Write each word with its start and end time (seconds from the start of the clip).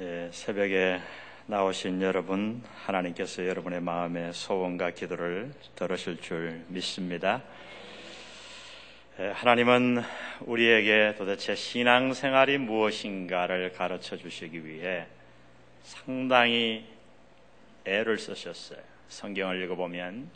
예, 0.00 0.28
새벽에 0.32 1.00
나오신 1.46 2.02
여러분, 2.02 2.60
하나님께서 2.84 3.46
여러분의 3.46 3.80
마음의 3.80 4.32
소원과 4.32 4.90
기도를 4.90 5.52
들으실 5.76 6.20
줄 6.20 6.64
믿습니다. 6.66 7.44
예, 9.20 9.28
하나님은 9.28 10.02
우리에게 10.40 11.14
도대체 11.16 11.54
신앙생활이 11.54 12.58
무엇인가를 12.58 13.72
가르쳐 13.74 14.16
주시기 14.16 14.66
위해 14.66 15.06
상당히 15.84 16.84
애를 17.84 18.18
쓰셨어요. 18.18 18.80
성경을 19.06 19.62
읽어보면 19.62 20.28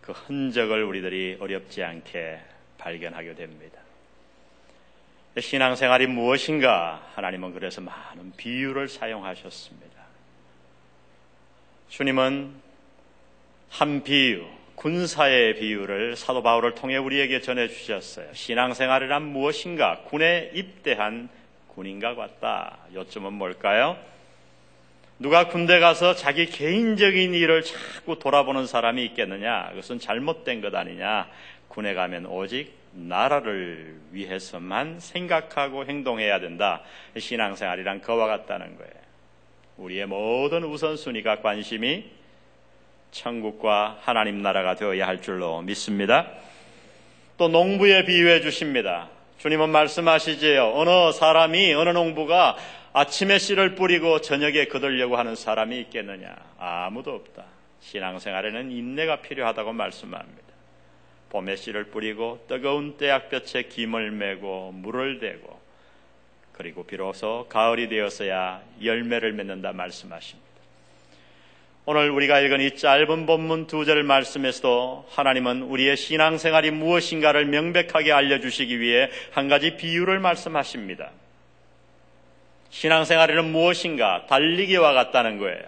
그 0.00 0.12
흔적을 0.12 0.84
우리들이 0.84 1.36
어렵지 1.38 1.84
않게 1.84 2.40
발견하게 2.78 3.34
됩니다. 3.34 3.87
신앙생활이 5.40 6.06
무엇인가 6.06 7.02
하나님은 7.14 7.52
그래서 7.52 7.80
많은 7.80 8.32
비유를 8.36 8.88
사용하셨습니다. 8.88 9.88
주님은 11.88 12.52
한 13.70 14.02
비유, 14.02 14.44
군사의 14.74 15.56
비유를 15.56 16.16
사도 16.16 16.42
바울을 16.42 16.74
통해 16.74 16.96
우리에게 16.96 17.40
전해 17.40 17.68
주셨어요. 17.68 18.32
신앙생활이란 18.32 19.22
무엇인가? 19.22 20.02
군에 20.06 20.50
입대한 20.54 21.28
군인과 21.68 22.14
같다. 22.14 22.78
요점은 22.94 23.32
뭘까요? 23.32 23.96
누가 25.18 25.48
군대 25.48 25.80
가서 25.80 26.14
자기 26.14 26.46
개인적인 26.46 27.34
일을 27.34 27.64
자꾸 27.64 28.18
돌아보는 28.20 28.66
사람이 28.66 29.04
있겠느냐? 29.06 29.70
그것은 29.70 29.98
잘못된 29.98 30.60
것 30.60 30.72
아니냐? 30.74 31.28
군에 31.68 31.94
가면 31.94 32.26
오직 32.26 32.72
나라를 33.06 33.96
위해서만 34.10 35.00
생각하고 35.00 35.86
행동해야 35.86 36.40
된다. 36.40 36.82
신앙생활이란 37.16 38.00
그와 38.00 38.26
같다는 38.26 38.76
거예요. 38.76 38.92
우리의 39.76 40.06
모든 40.06 40.64
우선순위가 40.64 41.40
관심이 41.40 42.10
천국과 43.10 43.98
하나님 44.02 44.42
나라가 44.42 44.74
되어야 44.74 45.06
할 45.06 45.22
줄로 45.22 45.62
믿습니다. 45.62 46.30
또 47.36 47.48
농부에 47.48 48.04
비유해 48.04 48.40
주십니다. 48.40 49.08
주님은 49.38 49.70
말씀하시지요. 49.70 50.72
어느 50.74 51.12
사람이, 51.12 51.72
어느 51.74 51.90
농부가 51.90 52.56
아침에 52.92 53.38
씨를 53.38 53.76
뿌리고 53.76 54.20
저녁에 54.20 54.64
거들려고 54.64 55.16
하는 55.16 55.36
사람이 55.36 55.78
있겠느냐? 55.82 56.34
아무도 56.58 57.14
없다. 57.14 57.44
신앙생활에는 57.80 58.72
인내가 58.72 59.20
필요하다고 59.20 59.72
말씀합니다. 59.72 60.47
봄에 61.30 61.56
씨를 61.56 61.84
뿌리고 61.84 62.44
뜨거운 62.48 62.96
떼약볕에 62.96 63.64
김을 63.64 64.10
메고 64.10 64.72
물을 64.72 65.18
대고 65.18 65.58
그리고 66.52 66.84
비로소 66.84 67.46
가을이 67.48 67.88
되어서야 67.88 68.62
열매를 68.82 69.32
맺는다 69.32 69.72
말씀하십니다. 69.72 70.48
오늘 71.84 72.10
우리가 72.10 72.40
읽은 72.40 72.60
이 72.60 72.76
짧은 72.76 73.24
본문 73.24 73.66
두 73.66 73.84
절 73.86 74.02
말씀에서도 74.02 75.06
하나님은 75.10 75.62
우리의 75.62 75.96
신앙생활이 75.96 76.70
무엇인가를 76.70 77.46
명백하게 77.46 78.12
알려주시기 78.12 78.80
위해 78.80 79.08
한 79.30 79.48
가지 79.48 79.76
비유를 79.76 80.18
말씀하십니다. 80.18 81.10
신앙생활에는 82.70 83.50
무엇인가 83.50 84.26
달리기와 84.28 84.92
같다는 84.92 85.38
거예요. 85.38 85.62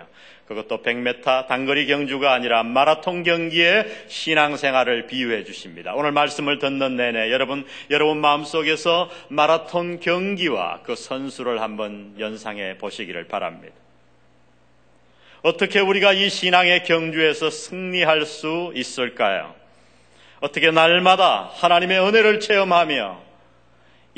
그것도 0.51 0.83
100m 0.83 1.47
단거리 1.47 1.87
경주가 1.87 2.33
아니라 2.33 2.65
마라톤 2.65 3.23
경기의 3.23 3.87
신앙생활을 4.09 5.06
비유해 5.06 5.45
주십니다. 5.45 5.95
오늘 5.95 6.11
말씀을 6.11 6.59
듣는 6.59 6.97
내내 6.97 7.31
여러분, 7.31 7.65
여러분 7.89 8.20
마음속에서 8.20 9.09
마라톤 9.28 10.01
경기와 10.01 10.81
그 10.83 10.97
선수를 10.97 11.61
한번 11.61 12.17
연상해 12.19 12.78
보시기를 12.78 13.28
바랍니다. 13.28 13.73
어떻게 15.43 15.78
우리가 15.78 16.15
이 16.15 16.28
신앙의 16.28 16.83
경주에서 16.83 17.48
승리할 17.48 18.27
수 18.27 18.73
있을까요? 18.75 19.55
어떻게 20.41 20.72
날마다 20.72 21.49
하나님의 21.55 22.00
은혜를 22.00 22.41
체험하며 22.41 23.30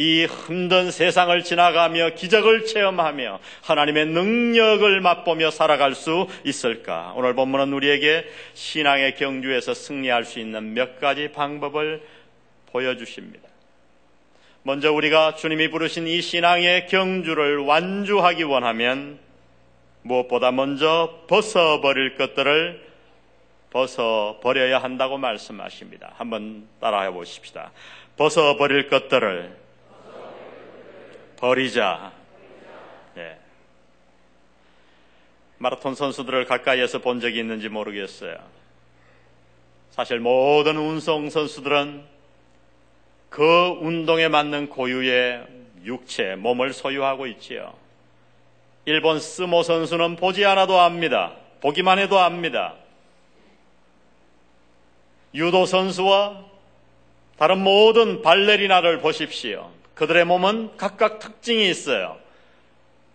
이 0.03 0.27
힘든 0.27 0.91
세상을 0.91 1.45
지나가며 1.45 2.11
기적을 2.17 2.65
체험하며 2.67 3.39
하나님의 3.63 4.07
능력을 4.07 5.01
맛보며 5.01 5.53
살아갈 5.53 5.95
수 5.95 6.27
있을까? 6.43 7.13
오늘 7.15 7.35
본문은 7.35 7.73
우리에게 7.73 8.25
신앙의 8.55 9.15
경주에서 9.15 9.75
승리할 9.75 10.25
수 10.25 10.41
있는 10.41 10.75
몇 10.75 10.99
가지 10.99 11.29
방법을 11.31 12.03
보여주십니다. 12.73 13.49
먼저 14.65 14.93
우리가 14.93 15.37
주님이 15.37 15.71
부르신 15.71 16.09
이 16.09 16.21
신앙의 16.21 16.89
경주를 16.89 17.59
완주하기 17.59 18.43
원하면 18.43 19.21
무엇보다 20.03 20.51
먼저 20.51 21.23
벗어버릴 21.29 22.17
것들을 22.17 22.91
벗어버려야 23.71 24.79
한다고 24.81 25.17
말씀하십니다. 25.17 26.13
한번 26.17 26.67
따라해 26.81 27.13
보십시다. 27.13 27.71
벗어버릴 28.17 28.89
것들을 28.89 29.62
버리자. 31.43 32.13
예. 33.17 33.37
마라톤 35.59 35.97
선수들을 35.97 36.45
가까이에서 36.45 37.01
본 37.01 37.19
적이 37.19 37.41
있는지 37.41 37.69
모르겠어요. 37.69 38.37
사실 39.91 40.21
모든 40.21 40.77
운송 40.77 41.31
선수들은 41.31 42.05
그 43.29 43.43
운동에 43.81 44.29
맞는 44.29 44.69
고유의 44.69 45.45
육체, 45.83 46.37
몸을 46.37 46.73
소유하고 46.73 47.27
있지요. 47.27 47.75
일본 48.85 49.19
스모 49.19 49.65
선수는 49.65 50.15
보지 50.15 50.47
않아도 50.47 50.79
압니다. 50.79 51.35
보기만 51.61 51.99
해도 51.99 52.21
압니다. 52.21 52.75
유도 55.35 55.67
선수와 55.67 56.45
다른 57.37 57.59
모든 57.65 58.23
발레리나를 58.23 59.01
보십시오. 59.01 59.82
그들의 60.03 60.25
몸은 60.25 60.77
각각 60.79 61.21
특징이 61.21 61.71
있어요. 61.71 62.17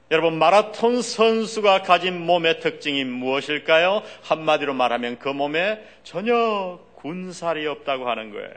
여러분, 0.09 0.39
마라톤 0.39 1.01
선수가 1.01 1.81
가진 1.81 2.25
몸의 2.25 2.61
특징이 2.61 3.03
무엇일까요? 3.03 4.03
한마디로 4.23 4.73
말하면 4.73 5.19
그 5.19 5.27
몸에 5.27 5.85
전혀 6.05 6.79
군살이 6.95 7.67
없다고 7.67 8.09
하는 8.09 8.31
거예요. 8.31 8.53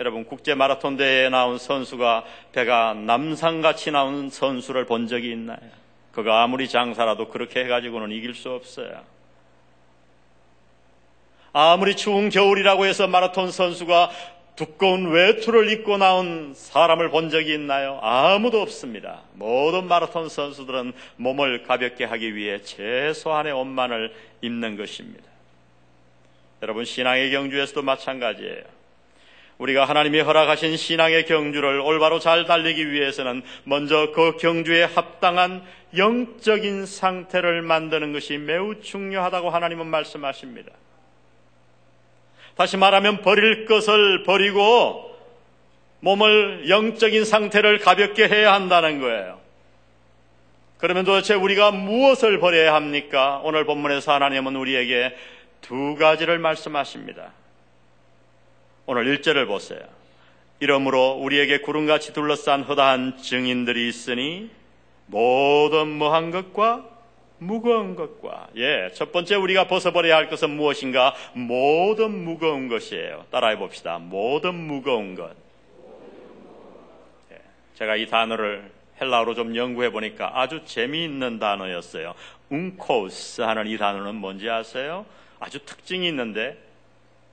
여러분, 0.00 0.26
국제 0.26 0.54
마라톤 0.54 0.98
대회에 0.98 1.30
나온 1.30 1.56
선수가 1.56 2.24
배가 2.52 2.92
남산같이 2.92 3.90
나온 3.90 4.28
선수를 4.28 4.84
본 4.84 5.06
적이 5.06 5.30
있나요? 5.30 5.60
그가 6.12 6.42
아무리 6.42 6.68
장사라도 6.68 7.30
그렇게 7.30 7.64
해가지고는 7.64 8.10
이길 8.10 8.34
수 8.34 8.50
없어요. 8.50 9.00
아무리 11.54 11.96
추운 11.96 12.28
겨울이라고 12.28 12.84
해서 12.84 13.06
마라톤 13.06 13.50
선수가 13.50 14.10
두꺼운 14.56 15.10
외투를 15.10 15.70
입고 15.70 15.96
나온 15.96 16.52
사람을 16.54 17.10
본 17.10 17.30
적이 17.30 17.54
있나요? 17.54 17.98
아무도 18.02 18.60
없습니다. 18.60 19.22
모든 19.34 19.86
마라톤 19.88 20.28
선수들은 20.28 20.92
몸을 21.16 21.62
가볍게 21.62 22.04
하기 22.04 22.34
위해 22.34 22.60
최소한의 22.60 23.52
옷만을 23.52 24.12
입는 24.42 24.76
것입니다. 24.76 25.24
여러분, 26.62 26.84
신앙의 26.84 27.30
경주에서도 27.30 27.82
마찬가지예요. 27.82 28.62
우리가 29.58 29.84
하나님이 29.84 30.20
허락하신 30.20 30.76
신앙의 30.76 31.26
경주를 31.26 31.80
올바로 31.80 32.18
잘 32.18 32.44
달리기 32.46 32.90
위해서는 32.90 33.42
먼저 33.64 34.10
그 34.12 34.36
경주에 34.36 34.84
합당한 34.84 35.62
영적인 35.96 36.86
상태를 36.86 37.62
만드는 37.62 38.12
것이 38.12 38.38
매우 38.38 38.80
중요하다고 38.80 39.50
하나님은 39.50 39.86
말씀하십니다. 39.86 40.72
다시 42.56 42.76
말하면 42.76 43.22
버릴 43.22 43.64
것을 43.64 44.22
버리고 44.24 45.16
몸을 46.00 46.68
영적인 46.68 47.24
상태를 47.24 47.78
가볍게 47.78 48.28
해야 48.28 48.52
한다는 48.52 49.00
거예요. 49.00 49.40
그러면 50.78 51.04
도대체 51.04 51.34
우리가 51.34 51.70
무엇을 51.70 52.40
버려야 52.40 52.74
합니까? 52.74 53.40
오늘 53.44 53.64
본문에서 53.64 54.12
하나님은 54.12 54.56
우리에게 54.56 55.16
두 55.60 55.94
가지를 55.94 56.40
말씀하십니다. 56.40 57.32
오늘 58.86 59.04
1절을 59.16 59.46
보세요. 59.46 59.80
이러므로 60.58 61.12
우리에게 61.12 61.58
구름같이 61.58 62.12
둘러싼 62.12 62.62
허다한 62.62 63.18
증인들이 63.18 63.88
있으니 63.88 64.50
모든 65.06 65.86
무한 65.86 66.32
것과 66.32 66.91
무거운 67.46 67.94
것과 67.96 68.48
예, 68.56 68.90
첫 68.94 69.12
번째 69.12 69.36
우리가 69.36 69.66
벗어버려야 69.66 70.16
할 70.16 70.28
것은 70.28 70.50
무엇인가? 70.50 71.14
모든 71.34 72.24
무거운 72.24 72.68
것이에요. 72.68 73.26
따라해 73.30 73.56
봅시다. 73.56 73.98
모든 73.98 74.54
무거운 74.54 75.14
것. 75.14 75.34
예, 77.32 77.40
제가 77.74 77.96
이 77.96 78.06
단어를 78.06 78.70
헬라어로 79.00 79.34
좀 79.34 79.56
연구해 79.56 79.90
보니까 79.90 80.40
아주 80.40 80.64
재미있는 80.64 81.38
단어였어요. 81.38 82.14
웅코스 82.50 83.42
하는 83.42 83.66
이 83.66 83.76
단어는 83.76 84.14
뭔지 84.14 84.48
아세요? 84.48 85.06
아주 85.40 85.64
특징이 85.64 86.06
있는데 86.08 86.56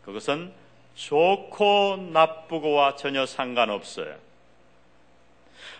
그것은 0.03 0.51
좋고 0.95 2.09
나쁘고와 2.11 2.95
전혀 2.95 3.25
상관없어요. 3.25 4.15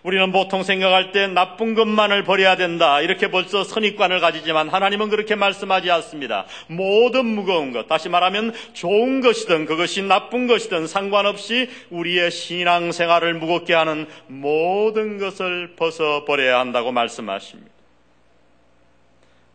우리는 0.03 0.31
보통 0.31 0.63
생각할 0.63 1.11
때 1.11 1.27
나쁜 1.27 1.73
것만을 1.73 2.23
버려야 2.23 2.55
된다. 2.55 3.01
이렇게 3.01 3.29
벌써 3.29 3.63
선입관을 3.63 4.19
가지지만 4.19 4.69
하나님은 4.69 5.09
그렇게 5.09 5.35
말씀하지 5.35 5.91
않습니다. 5.91 6.45
모든 6.67 7.25
무거운 7.25 7.71
것, 7.71 7.87
다시 7.87 8.09
말하면 8.09 8.53
좋은 8.73 9.21
것이든 9.21 9.65
그것이 9.65 10.01
나쁜 10.03 10.47
것이든 10.47 10.87
상관없이 10.87 11.69
우리의 11.89 12.31
신앙생활을 12.31 13.33
무겁게 13.33 13.73
하는 13.73 14.07
모든 14.27 15.17
것을 15.17 15.75
벗어버려야 15.75 16.59
한다고 16.59 16.91
말씀하십니다. 16.91 17.71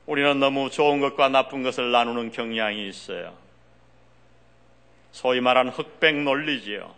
우리는 0.07 0.39
너무 0.39 0.69
좋은 0.69 1.01
것과 1.01 1.31
나쁜 1.31 1.63
것을 1.63 1.91
나누는 1.91 2.31
경향이 2.33 2.87
있어요. 2.89 3.33
소위 5.13 5.41
말하는 5.41 5.73
흑백 5.73 6.17
논리지요. 6.17 6.93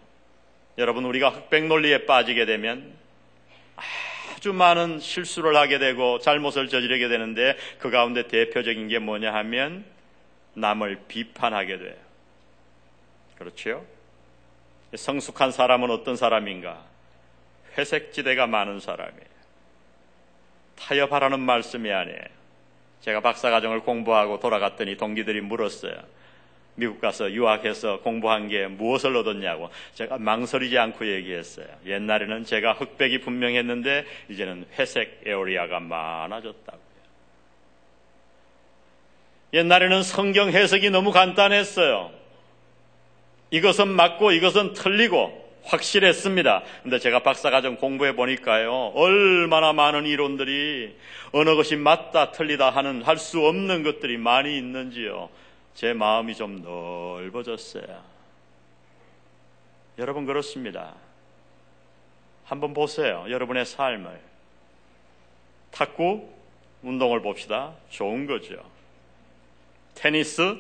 여러분, 0.78 1.04
우리가 1.04 1.28
흑백 1.28 1.66
논리에 1.66 2.06
빠지게 2.06 2.46
되면 2.46 2.93
아주 3.76 4.52
많은 4.52 5.00
실수를 5.00 5.56
하게 5.56 5.78
되고 5.78 6.19
잘못을 6.19 6.69
저지르게 6.69 7.08
되는데 7.08 7.56
그 7.78 7.90
가운데 7.90 8.26
대표적인 8.26 8.88
게 8.88 8.99
뭐냐 8.99 9.32
하면 9.34 9.84
남을 10.55 11.05
비판하게 11.08 11.78
돼요. 11.78 11.94
그렇죠? 13.38 13.84
성숙한 14.94 15.52
사람은 15.52 15.90
어떤 15.90 16.17
사람인가? 16.17 16.82
회색지대가 17.76 18.46
많은 18.46 18.81
사람이에요. 18.81 19.37
타협하라는 20.76 21.40
말씀이 21.40 21.90
아니에요. 21.90 22.37
제가 23.00 23.20
박사과정을 23.20 23.81
공부하고 23.81 24.40
돌아갔더니 24.40 24.96
동기들이 24.96 25.40
물었어요. 25.43 25.94
미국 26.76 27.00
가서 27.00 27.32
유학해서 27.32 28.00
공부한 28.00 28.49
게 28.49 28.67
무엇을 28.67 29.17
얻었냐고 29.17 29.70
제가 29.94 30.19
망설이지 30.19 30.78
않고 30.78 31.06
얘기했어요. 31.06 31.67
옛날에는 31.87 32.44
제가 32.44 32.75
흑백이 32.75 33.20
분명했는데 33.20 34.05
이제는 34.28 34.67
회색 34.78 35.23
에어리아가 35.26 35.81
많아졌다고요. 35.81 36.87
옛날에는 39.55 40.02
성경 40.02 40.50
해석이 40.50 40.90
너무 40.90 41.12
간단했어요. 41.12 42.11
이것은 43.50 43.88
맞고 43.88 44.32
이것은 44.32 44.75
틀리고 44.75 45.46
확실했습니다. 45.64 46.62
근데 46.82 46.99
제가 46.99 47.20
박사과정 47.20 47.76
공부해 47.76 48.14
보니까요, 48.14 48.93
얼마나 48.94 49.72
많은 49.72 50.06
이론들이 50.06 50.94
어느 51.32 51.56
것이 51.56 51.76
맞다, 51.76 52.31
틀리다 52.32 52.70
하는 52.70 53.02
할 53.02 53.17
수 53.19 53.44
없는 53.44 53.82
것들이 53.82 54.17
많이 54.17 54.56
있는지요. 54.58 55.29
제 55.76 55.93
마음이 55.93 56.34
좀 56.34 56.62
넓어졌어요. 56.62 58.02
여러분 59.99 60.25
그렇습니다. 60.25 60.94
한번 62.46 62.73
보세요. 62.73 63.26
여러분의 63.28 63.67
삶을. 63.67 64.19
탁구 65.73 66.32
운동을 66.82 67.20
봅시다. 67.20 67.75
좋은 67.90 68.26
거죠. 68.26 68.55
테니스 69.94 70.56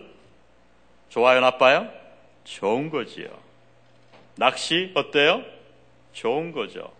좋아요, 1.08 1.40
나빠요? 1.40 1.90
좋은 2.44 2.90
거지요. 2.90 3.28
낚시 4.34 4.92
어때요? 4.94 5.42
좋은 6.12 6.52
거죠. 6.52 6.92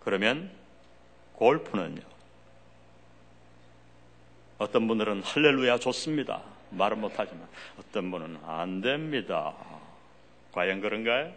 그러면 0.00 0.50
골프는요? 1.32 2.11
어떤 4.62 4.86
분들은 4.86 5.22
할렐루야 5.24 5.78
좋습니다. 5.78 6.40
말은 6.70 7.00
못하지만 7.00 7.46
어떤 7.78 8.10
분은 8.10 8.38
안 8.46 8.80
됩니다. 8.80 9.52
과연 10.52 10.80
그런가요? 10.80 11.32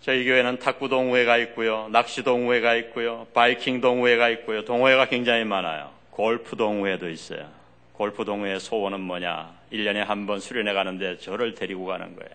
저희 0.00 0.24
교회는 0.24 0.58
탁구 0.58 0.88
동호회가 0.88 1.36
있고요. 1.38 1.88
낚시 1.92 2.22
동호회가 2.22 2.74
있고요. 2.76 3.26
바이킹 3.32 3.80
동호회가 3.80 4.28
있고요. 4.30 4.64
동호회가 4.64 5.06
굉장히 5.06 5.44
많아요. 5.44 5.90
골프 6.10 6.56
동호회도 6.56 7.08
있어요. 7.10 7.48
골프 7.92 8.24
동호회 8.24 8.58
소원은 8.58 9.00
뭐냐? 9.00 9.52
1년에 9.72 9.98
한 9.98 10.26
번 10.26 10.40
수련회 10.40 10.72
가는데 10.72 11.18
저를 11.18 11.54
데리고 11.54 11.86
가는 11.86 12.14
거예요. 12.16 12.30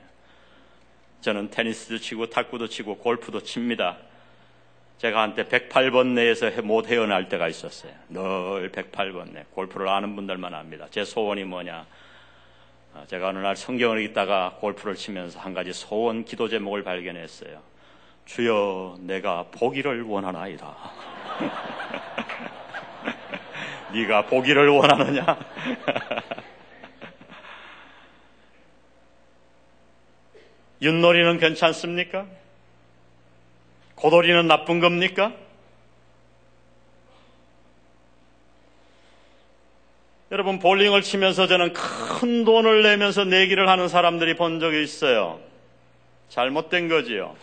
저는 1.22 1.50
테니스도 1.52 1.98
치고 2.00 2.30
탁구도 2.30 2.68
치고 2.68 2.98
골프도 2.98 3.42
칩니다. 3.44 3.98
제가 5.04 5.22
한때 5.22 5.44
108번 5.44 6.14
내에서 6.14 6.50
못 6.62 6.88
헤어날 6.88 7.28
때가 7.28 7.50
있었어요. 7.50 7.92
늘 8.08 8.72
108번 8.72 9.34
내. 9.34 9.44
골프를 9.52 9.90
아는 9.90 10.16
분들만 10.16 10.54
압니다. 10.54 10.88
제 10.92 11.04
소원이 11.04 11.44
뭐냐. 11.44 11.86
아, 12.94 13.04
제가 13.08 13.28
어느 13.28 13.40
날 13.40 13.58
성경을 13.58 14.02
읽다가 14.02 14.56
골프를 14.62 14.96
치면서 14.96 15.42
한 15.42 15.54
가지 15.54 15.74
소원 15.74 16.24
기도 16.24 16.48
제목을 16.48 16.86
발견했어요. 16.86 17.62
주여 18.24 18.96
내가 19.02 19.44
보기를 19.52 20.04
원하나이다. 20.04 20.72
네가 23.92 24.28
보기를 24.28 24.70
원하느냐? 24.70 25.26
윷놀이는 30.82 31.40
괜찮습니까? 31.40 32.26
고돌이는 33.96 34.48
나쁜 34.48 34.80
겁니까? 34.80 35.34
여러분 40.32 40.58
볼링을 40.58 41.04
치면서 41.04 41.46
저는 41.46 41.74
큰 41.74 42.44
돈을 42.44 42.82
내면서 42.82 43.24
내기를 43.24 43.70
하는 43.70 43.88
사람들이 43.88 44.36
본 44.36 44.60
적이 44.60 44.82
있어요. 44.82 45.40
잘못된 46.30 46.90
거지요. 46.90 47.36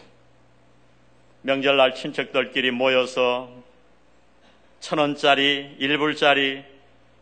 명절날 1.43 1.95
친척들끼리 1.95 2.73
모여서 2.73 3.49
천 4.81 4.99
원짜리, 4.99 5.77
일불짜리 5.79 6.65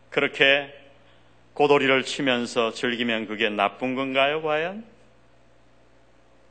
그렇게 0.09 0.73
고돌이를 1.53 2.03
치면서 2.03 2.71
즐기면 2.71 3.27
그게 3.27 3.49
나쁜 3.49 3.93
건가요, 3.93 4.41
과연? 4.41 4.83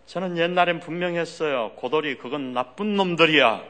저는 0.08 0.38
옛날엔 0.38 0.81
분명했어요. 0.81 1.72
고돌이 1.76 2.16
그건 2.16 2.55
나쁜 2.55 2.96
놈들이야. 2.96 3.62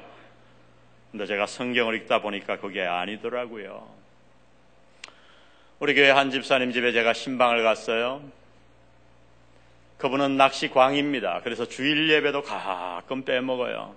근데 1.10 1.26
제가 1.26 1.46
성경을 1.46 1.96
읽다 1.96 2.22
보니까 2.22 2.60
그게 2.60 2.82
아니더라고요. 2.82 3.88
우리 5.80 5.94
교회 5.94 6.10
한 6.10 6.30
집사님 6.30 6.70
집에 6.70 6.92
제가 6.92 7.12
신방을 7.12 7.64
갔어요. 7.64 8.22
그분은 9.96 10.36
낚시광입니다. 10.36 11.40
그래서 11.42 11.66
주일 11.66 12.08
예배도 12.08 12.42
가끔 12.42 13.24
빼먹어요. 13.24 13.96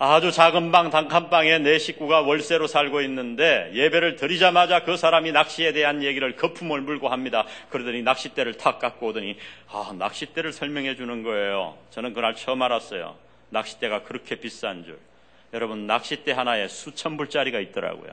아주 0.00 0.30
작은 0.30 0.70
방, 0.70 0.90
단칸방에 0.90 1.58
내 1.58 1.76
식구가 1.76 2.20
월세로 2.20 2.68
살고 2.68 3.00
있는데 3.02 3.72
예배를 3.74 4.14
드리자마자 4.14 4.84
그 4.84 4.96
사람이 4.96 5.32
낚시에 5.32 5.72
대한 5.72 6.04
얘기를 6.04 6.36
거품을 6.36 6.82
물고 6.82 7.08
합니다. 7.08 7.44
그러더니 7.68 8.02
낚싯대를 8.02 8.58
탁 8.58 8.78
갖고 8.78 9.08
오더니 9.08 9.36
아, 9.68 9.92
낚싯대를 9.98 10.52
설명해 10.52 10.94
주는 10.94 11.24
거예요. 11.24 11.76
저는 11.90 12.14
그날 12.14 12.36
처음 12.36 12.62
알았어요. 12.62 13.16
낚싯대가 13.50 14.04
그렇게 14.04 14.36
비싼 14.36 14.84
줄. 14.84 15.00
여러분, 15.52 15.88
낚싯대 15.88 16.30
하나에 16.30 16.68
수천 16.68 17.16
불짜리가 17.16 17.58
있더라고요. 17.58 18.12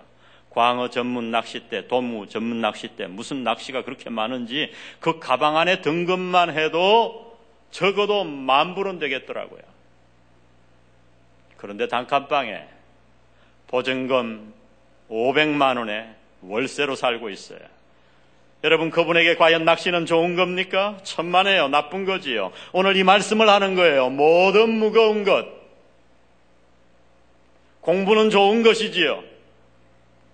광어 0.49 0.89
전문 0.89 1.29
낚싯대, 1.29 1.87
도무 1.87 2.29
전문 2.29 2.61
낚싯대, 2.61 3.07
무슨 3.07 3.43
낚시가 3.43 3.83
그렇게 3.83 4.09
많은지 4.09 4.71
그 4.99 5.19
가방 5.19 5.57
안에 5.57 5.81
든 5.81 6.05
것만 6.05 6.57
해도 6.57 7.37
적어도 7.69 8.23
만 8.23 8.73
불은 8.73 8.97
되겠더라고요. 8.97 9.74
그런데 11.65 11.87
단칸방에 11.87 12.63
보증금 13.65 14.53
500만 15.09 15.79
원에 15.79 16.07
월세로 16.43 16.95
살고 16.95 17.31
있어요. 17.31 17.57
여러분 18.63 18.91
그분에게 18.91 19.35
과연 19.35 19.65
낚시는 19.65 20.05
좋은 20.05 20.35
겁니까? 20.35 20.99
천만에요. 21.01 21.69
나쁜 21.69 22.05
거지요. 22.05 22.51
오늘 22.71 22.95
이 22.97 23.03
말씀을 23.03 23.49
하는 23.49 23.73
거예요. 23.73 24.11
모든 24.11 24.69
무거운 24.69 25.23
것. 25.23 25.47
공부는 27.81 28.29
좋은 28.29 28.61
것이지요. 28.61 29.23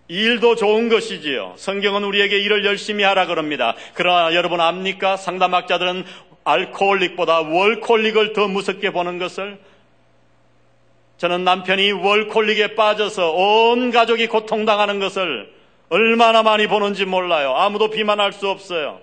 일도 0.10 0.58
좋은 0.58 0.90
것이지요. 0.90 1.54
성경은 1.56 2.04
우리에게 2.04 2.40
일을 2.40 2.66
열심히 2.66 3.06
하라 3.06 3.28
그럽니다. 3.28 3.78
그러나 3.94 4.36
여러분 4.36 4.60
압니까? 4.60 5.16
상담학자들은 5.16 6.04
알코올릭보다 6.44 7.40
월콜릭을 7.40 8.34
더 8.34 8.50
무섭게 8.50 8.92
보는 8.92 9.18
것을 9.18 9.71
저는 11.22 11.44
남편이 11.44 11.92
월콜릭에 11.92 12.74
빠져서 12.74 13.34
온 13.34 13.92
가족이 13.92 14.26
고통당하는 14.26 15.00
것을 15.00 15.54
얼마나 15.90 16.42
많이 16.42 16.66
보는지 16.66 17.06
몰라요. 17.06 17.54
아무도 17.56 17.92
비만할 17.92 18.34
수 18.34 18.50
없어요. 18.50 19.00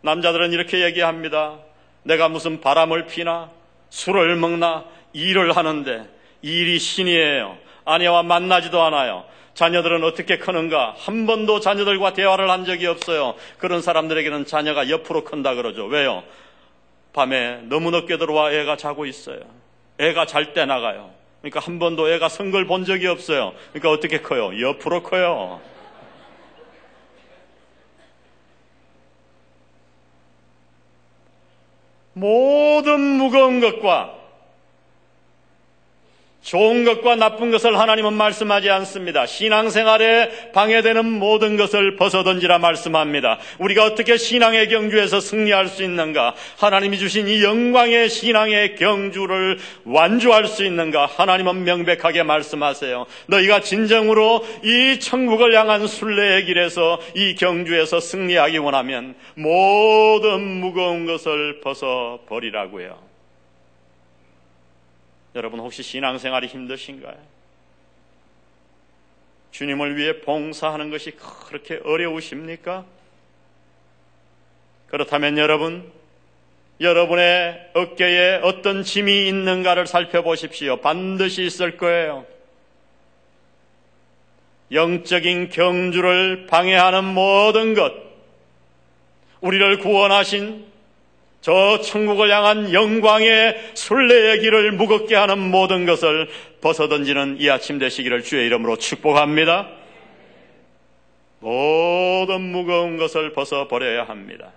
남자들은 0.00 0.52
이렇게 0.52 0.82
얘기합니다. 0.82 1.58
내가 2.02 2.30
무슨 2.30 2.62
바람을 2.62 3.08
피나 3.08 3.50
술을 3.90 4.36
먹나 4.36 4.86
일을 5.12 5.54
하는데 5.54 6.08
일이 6.40 6.78
신이에요. 6.78 7.58
아내와 7.84 8.22
만나지도 8.22 8.82
않아요. 8.84 9.24
자녀들은 9.52 10.04
어떻게 10.04 10.38
크는가? 10.38 10.94
한 10.96 11.26
번도 11.26 11.60
자녀들과 11.60 12.14
대화를 12.14 12.48
한 12.48 12.64
적이 12.64 12.86
없어요. 12.86 13.34
그런 13.58 13.82
사람들에게는 13.82 14.46
자녀가 14.46 14.88
옆으로 14.88 15.24
큰다 15.24 15.56
그러죠. 15.56 15.84
왜요? 15.84 16.24
밤에 17.12 17.60
너무 17.64 17.90
늦게 17.90 18.16
들어와 18.16 18.50
애가 18.50 18.78
자고 18.78 19.04
있어요. 19.04 19.57
애가 19.98 20.26
잘 20.26 20.52
때 20.54 20.64
나가요. 20.64 21.10
그러니까 21.40 21.60
한 21.60 21.78
번도 21.78 22.10
애가 22.10 22.28
선 22.28 22.50
걸 22.50 22.66
본 22.66 22.84
적이 22.84 23.06
없어요. 23.08 23.52
그러니까 23.72 23.90
어떻게 23.90 24.20
커요? 24.20 24.60
옆으로 24.60 25.02
커요. 25.02 25.60
모든 32.12 33.00
무거운 33.00 33.60
것과 33.60 34.17
좋은 36.48 36.86
것과 36.86 37.16
나쁜 37.16 37.50
것을 37.50 37.78
하나님은 37.78 38.14
말씀하지 38.14 38.70
않습니다. 38.70 39.26
신앙생활에 39.26 40.50
방해되는 40.52 41.04
모든 41.04 41.58
것을 41.58 41.96
벗어던지라 41.96 42.58
말씀합니다. 42.58 43.38
우리가 43.58 43.84
어떻게 43.84 44.16
신앙의 44.16 44.70
경주에서 44.70 45.20
승리할 45.20 45.68
수 45.68 45.82
있는가? 45.82 46.34
하나님이 46.56 46.96
주신 46.96 47.28
이 47.28 47.42
영광의 47.42 48.08
신앙의 48.08 48.76
경주를 48.76 49.58
완주할 49.84 50.46
수 50.46 50.64
있는가? 50.64 51.04
하나님은 51.04 51.64
명백하게 51.64 52.22
말씀하세요. 52.22 53.04
너희가 53.26 53.60
진정으로 53.60 54.42
이 54.64 55.00
천국을 55.00 55.54
향한 55.54 55.86
순례의 55.86 56.46
길에서 56.46 56.98
이 57.14 57.34
경주에서 57.34 58.00
승리하기 58.00 58.56
원하면 58.56 59.16
모든 59.34 60.40
무거운 60.40 61.04
것을 61.04 61.60
벗어버리라고요. 61.60 63.07
여러분 65.38 65.60
혹시 65.60 65.84
신앙생활이 65.84 66.48
힘드신가요? 66.48 67.16
주님을 69.52 69.96
위해 69.96 70.20
봉사하는 70.20 70.90
것이 70.90 71.12
그렇게 71.12 71.80
어려우십니까? 71.84 72.84
그렇다면 74.88 75.38
여러분, 75.38 75.92
여러분의 76.80 77.70
어깨에 77.74 78.40
어떤 78.42 78.82
짐이 78.82 79.28
있는가를 79.28 79.86
살펴보십시오. 79.86 80.78
반드시 80.78 81.44
있을 81.44 81.76
거예요. 81.76 82.26
영적인 84.72 85.50
경주를 85.50 86.46
방해하는 86.46 87.04
모든 87.04 87.74
것, 87.74 87.92
우리를 89.40 89.78
구원하신 89.78 90.66
저 91.40 91.80
천국을 91.80 92.30
향한 92.30 92.72
영광의 92.72 93.70
순례의 93.74 94.40
길을 94.40 94.72
무겁게 94.72 95.14
하는 95.14 95.38
모든 95.38 95.86
것을 95.86 96.28
벗어던지는 96.60 97.36
이 97.38 97.48
아침 97.48 97.78
되시기를 97.78 98.22
주의 98.22 98.46
이름으로 98.46 98.76
축복합니다. 98.76 99.68
모든 101.40 102.40
무거운 102.40 102.96
것을 102.96 103.32
벗어버려야 103.32 104.04
합니다. 104.04 104.52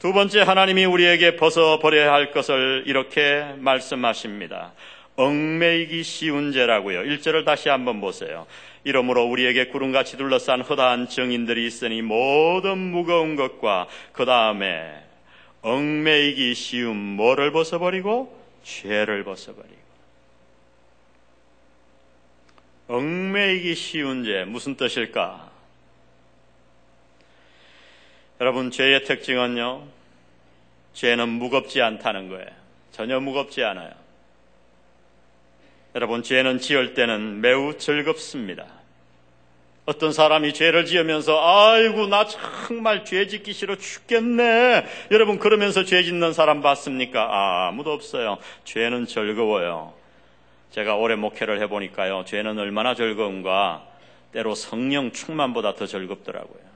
두 0.00 0.12
번째 0.12 0.40
하나님이 0.40 0.86
우리에게 0.86 1.36
벗어버려야 1.36 2.12
할 2.12 2.32
것을 2.32 2.84
이렇게 2.86 3.44
말씀하십니다. 3.58 4.72
얽매이기 5.16 6.02
쉬운 6.02 6.52
죄라고요. 6.52 7.02
1절을 7.02 7.44
다시 7.44 7.68
한번 7.68 8.00
보세요. 8.00 8.46
이러므로 8.84 9.24
우리에게 9.24 9.66
구름같이 9.66 10.16
둘러싼 10.16 10.62
허다한 10.62 11.08
정인들이 11.08 11.66
있으니 11.66 12.00
모든 12.00 12.78
무거운 12.78 13.36
것과 13.36 13.86
그 14.12 14.24
다음에 14.24 15.09
얽매이기 15.62 16.54
쉬운 16.54 16.96
뭐를 16.96 17.52
벗어버리고 17.52 18.38
죄를 18.62 19.24
벗어버리고 19.24 19.80
얽매이기 22.88 23.74
쉬운 23.74 24.24
죄 24.24 24.44
무슨 24.44 24.76
뜻일까? 24.76 25.50
여러분 28.40 28.70
죄의 28.70 29.04
특징은요 29.04 29.86
죄는 30.94 31.28
무겁지 31.28 31.80
않다는 31.82 32.28
거예요. 32.28 32.48
전혀 32.90 33.20
무겁지 33.20 33.62
않아요. 33.62 33.92
여러분 35.94 36.22
죄는 36.22 36.58
지을 36.58 36.94
때는 36.94 37.40
매우 37.40 37.76
즐겁습니다. 37.78 38.79
어떤 39.86 40.12
사람이 40.12 40.52
죄를 40.52 40.84
지으면서 40.84 41.40
아이고 41.42 42.06
나 42.06 42.26
정말 42.26 43.04
죄 43.04 43.26
짓기 43.26 43.52
싫어 43.52 43.76
죽겠네. 43.76 44.86
여러분 45.10 45.38
그러면서 45.38 45.84
죄 45.84 46.02
짓는 46.02 46.32
사람 46.32 46.60
봤습니까? 46.62 47.22
아, 47.22 47.68
아무도 47.68 47.92
없어요. 47.92 48.38
죄는 48.64 49.06
즐거워요. 49.06 49.94
제가 50.70 50.94
오래 50.96 51.16
목회를 51.16 51.60
해보니까요. 51.62 52.24
죄는 52.26 52.58
얼마나 52.58 52.94
즐거운가. 52.94 53.86
때로 54.32 54.54
성령 54.54 55.10
충만보다 55.10 55.74
더 55.74 55.86
즐겁더라고요. 55.86 56.70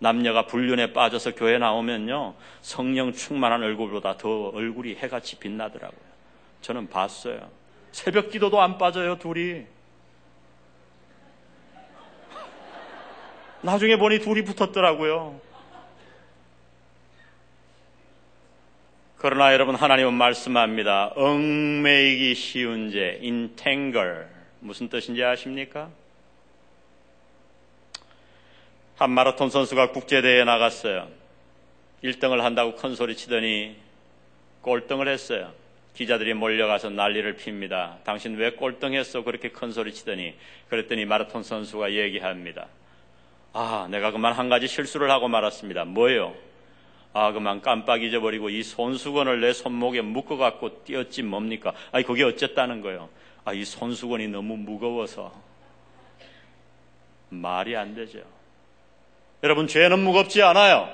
남녀가 0.00 0.46
불륜에 0.46 0.92
빠져서 0.92 1.34
교회 1.34 1.58
나오면요. 1.58 2.34
성령 2.62 3.12
충만한 3.12 3.62
얼굴보다 3.62 4.16
더 4.16 4.48
얼굴이 4.48 4.96
해같이 4.96 5.38
빛나더라고요. 5.38 6.00
저는 6.62 6.88
봤어요. 6.88 7.38
새벽 7.92 8.30
기도도 8.30 8.60
안 8.60 8.78
빠져요, 8.78 9.18
둘이. 9.18 9.66
나중에 13.62 13.96
보니 13.96 14.20
둘이 14.20 14.42
붙었더라고요. 14.42 15.40
그러나 19.18 19.52
여러분 19.52 19.74
하나님은 19.74 20.14
말씀합니다. 20.14 21.12
얽매이기 21.14 22.34
쉬운 22.34 22.90
죄, 22.90 23.18
인탱글 23.20 24.30
무슨 24.60 24.88
뜻인지 24.88 25.22
아십니까? 25.22 25.90
한 28.96 29.10
마라톤 29.10 29.50
선수가 29.50 29.92
국제대회에 29.92 30.44
나갔어요. 30.44 31.08
1등을 32.02 32.40
한다고 32.40 32.76
큰 32.76 32.94
소리 32.94 33.14
치더니 33.14 33.76
꼴등을 34.62 35.06
했어요. 35.06 35.52
기자들이 35.94 36.32
몰려가서 36.32 36.88
난리를 36.88 37.36
핍니다. 37.36 37.98
당신 38.04 38.36
왜 38.36 38.52
꼴등했어? 38.52 39.22
그렇게 39.22 39.50
큰 39.50 39.70
소리 39.70 39.92
치더니 39.92 40.34
그랬더니 40.70 41.04
마라톤 41.04 41.42
선수가 41.42 41.92
얘기합니다. 41.92 42.68
아, 43.52 43.88
내가 43.90 44.12
그만 44.12 44.32
한 44.32 44.48
가지 44.48 44.68
실수를 44.68 45.10
하고 45.10 45.28
말았습니다. 45.28 45.84
뭐예요? 45.84 46.34
아, 47.12 47.32
그만 47.32 47.60
깜빡 47.60 48.02
잊어버리고 48.02 48.50
이 48.50 48.62
손수건을 48.62 49.40
내 49.40 49.52
손목에 49.52 50.00
묶어갖고 50.00 50.84
뛰었지 50.84 51.22
뭡니까? 51.22 51.72
아니, 51.90 52.04
그게 52.04 52.22
어쨌다는 52.22 52.80
거예요. 52.80 53.08
아, 53.44 53.52
이 53.52 53.64
손수건이 53.64 54.28
너무 54.28 54.56
무거워서. 54.56 55.32
말이 57.30 57.76
안 57.76 57.94
되죠. 57.94 58.20
여러분, 59.42 59.66
죄는 59.66 59.98
무겁지 59.98 60.42
않아요. 60.42 60.88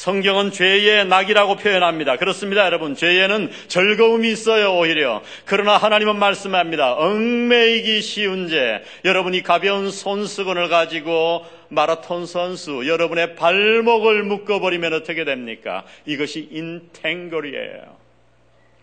성경은 0.00 0.50
죄의 0.50 1.04
낙이라고 1.08 1.56
표현합니다. 1.56 2.16
그렇습니다, 2.16 2.64
여러분. 2.64 2.94
죄에는 2.94 3.50
즐거움이 3.68 4.30
있어요, 4.30 4.78
오히려. 4.78 5.20
그러나 5.44 5.76
하나님은 5.76 6.18
말씀합니다. 6.18 6.94
얽매이기 6.94 8.00
쉬운 8.00 8.48
죄. 8.48 8.82
여러분이 9.04 9.42
가벼운 9.42 9.90
손수건을 9.90 10.70
가지고 10.70 11.44
마라톤 11.68 12.24
선수, 12.24 12.88
여러분의 12.88 13.36
발목을 13.36 14.22
묶어버리면 14.22 14.94
어떻게 14.94 15.24
됩니까? 15.24 15.84
이것이 16.06 16.48
인탱글이에요. 16.50 17.94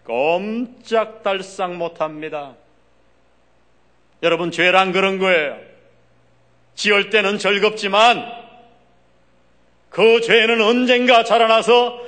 꼼짝달싹 0.04 1.74
못합니다. 1.78 2.54
여러분, 4.22 4.52
죄란 4.52 4.92
그런 4.92 5.18
거예요. 5.18 5.58
지을 6.76 7.10
때는 7.10 7.40
즐겁지만 7.40 8.47
그 9.98 10.22
죄는 10.22 10.62
언젠가 10.62 11.24
자라나서 11.24 12.00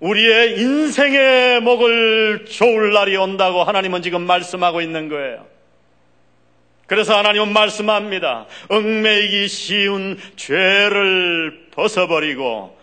우리의 0.00 0.58
인생의 0.60 1.60
목을 1.60 2.46
조을 2.46 2.94
날이 2.94 3.18
온다고 3.18 3.64
하나님은 3.64 4.00
지금 4.00 4.22
말씀하고 4.22 4.80
있는 4.80 5.10
거예요. 5.10 5.46
그래서 6.86 7.18
하나님은 7.18 7.52
말씀합니다. 7.52 8.46
얽매이기 8.70 9.46
쉬운 9.46 10.18
죄를 10.36 11.66
벗어버리고 11.72 12.77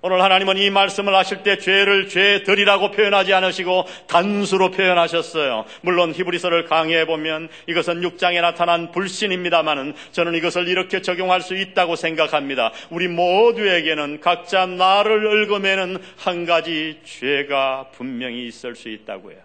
오늘 0.00 0.22
하나님은 0.22 0.58
이 0.58 0.70
말씀을 0.70 1.12
하실 1.12 1.42
때 1.42 1.58
죄를 1.58 2.08
죄들이라고 2.08 2.92
표현하지 2.92 3.34
않으시고 3.34 3.84
단수로 4.06 4.70
표현하셨어요. 4.70 5.64
물론 5.80 6.12
히브리서를 6.12 6.66
강의해 6.66 7.04
보면 7.04 7.48
이것은 7.66 8.02
6장에 8.02 8.40
나타난 8.40 8.92
불신입니다만은 8.92 9.94
저는 10.12 10.34
이것을 10.36 10.68
이렇게 10.68 11.02
적용할 11.02 11.40
수 11.40 11.56
있다고 11.56 11.96
생각합니다. 11.96 12.72
우리 12.90 13.08
모두에게는 13.08 14.20
각자 14.20 14.66
나를 14.66 15.26
얽어매는 15.26 16.00
한 16.16 16.46
가지 16.46 17.00
죄가 17.04 17.88
분명히 17.90 18.46
있을 18.46 18.76
수 18.76 18.88
있다고요. 18.88 19.36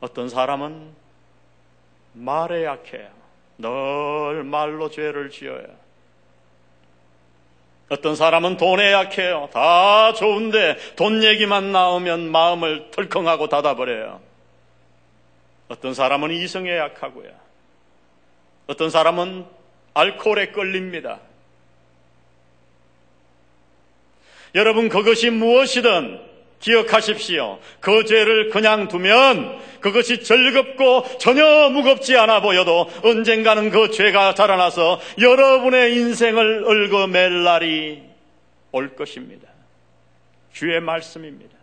어떤 0.00 0.28
사람은 0.28 0.90
말에 2.14 2.64
약해요. 2.64 3.08
늘 3.58 4.42
말로 4.42 4.90
죄를 4.90 5.30
지어요. 5.30 5.91
어떤 7.92 8.16
사람은 8.16 8.56
돈에 8.56 8.90
약해요. 8.90 9.50
다 9.52 10.14
좋은데 10.14 10.78
돈 10.96 11.22
얘기만 11.22 11.72
나오면 11.72 12.30
마음을 12.30 12.90
털컹하고 12.90 13.50
닫아버려요. 13.50 14.18
어떤 15.68 15.92
사람은 15.92 16.30
이성에 16.30 16.74
약하고요. 16.74 17.28
어떤 18.66 18.88
사람은 18.88 19.44
알코올에 19.92 20.52
끌립니다. 20.52 21.20
여러분 24.54 24.88
그것이 24.88 25.28
무엇이든 25.28 26.31
기억하십시오. 26.62 27.58
그 27.80 28.04
죄를 28.04 28.48
그냥 28.50 28.88
두면 28.88 29.60
그것이 29.80 30.22
즐겁고 30.22 31.04
전혀 31.18 31.68
무겁지 31.68 32.16
않아 32.16 32.40
보여도 32.40 32.88
언젠가는 33.02 33.70
그 33.70 33.90
죄가 33.90 34.34
자라나서 34.34 35.00
여러분의 35.20 35.94
인생을 35.94 36.64
얽어맬 36.64 37.44
날이 37.44 38.02
올 38.70 38.96
것입니다. 38.96 39.48
주의 40.52 40.80
말씀입니다. 40.80 41.56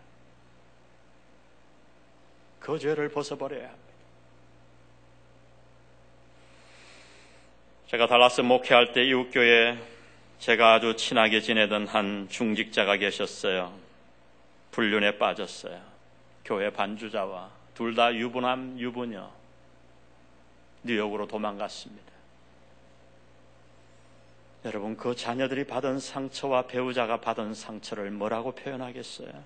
그 2.59 2.77
죄를 2.77 3.09
벗어버려야 3.09 3.61
합니다. 3.63 3.79
제가 7.87 8.07
달라스 8.07 8.41
목회할 8.41 8.91
때 8.91 9.03
이웃교회 9.05 9.77
제가 10.39 10.75
아주 10.75 10.95
친하게 10.95 11.41
지내던 11.41 11.87
한 11.87 12.27
중직자가 12.29 12.97
계셨어요. 12.97 13.88
불륜에 14.79 15.17
빠졌어요. 15.17 15.77
교회 16.45 16.71
반주자와 16.71 17.49
둘 17.73 17.95
다 17.95 18.15
유부남, 18.15 18.79
유부녀. 18.79 19.29
뉴욕으로 20.83 21.27
도망갔습니다. 21.27 22.09
여러분, 24.63 24.95
그 24.95 25.13
자녀들이 25.15 25.65
받은 25.65 25.99
상처와 25.99 26.67
배우자가 26.67 27.19
받은 27.19 27.53
상처를 27.55 28.09
뭐라고 28.11 28.53
표현하겠어요? 28.53 29.43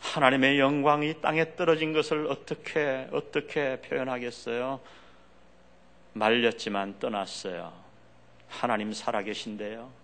하나님의 0.00 0.58
영광이 0.58 1.22
땅에 1.22 1.56
떨어진 1.56 1.94
것을 1.94 2.26
어떻게, 2.26 3.08
어떻게 3.10 3.80
표현하겠어요? 3.80 4.80
말렸지만 6.12 6.98
떠났어요. 6.98 7.72
하나님 8.48 8.92
살아계신데요. 8.92 9.99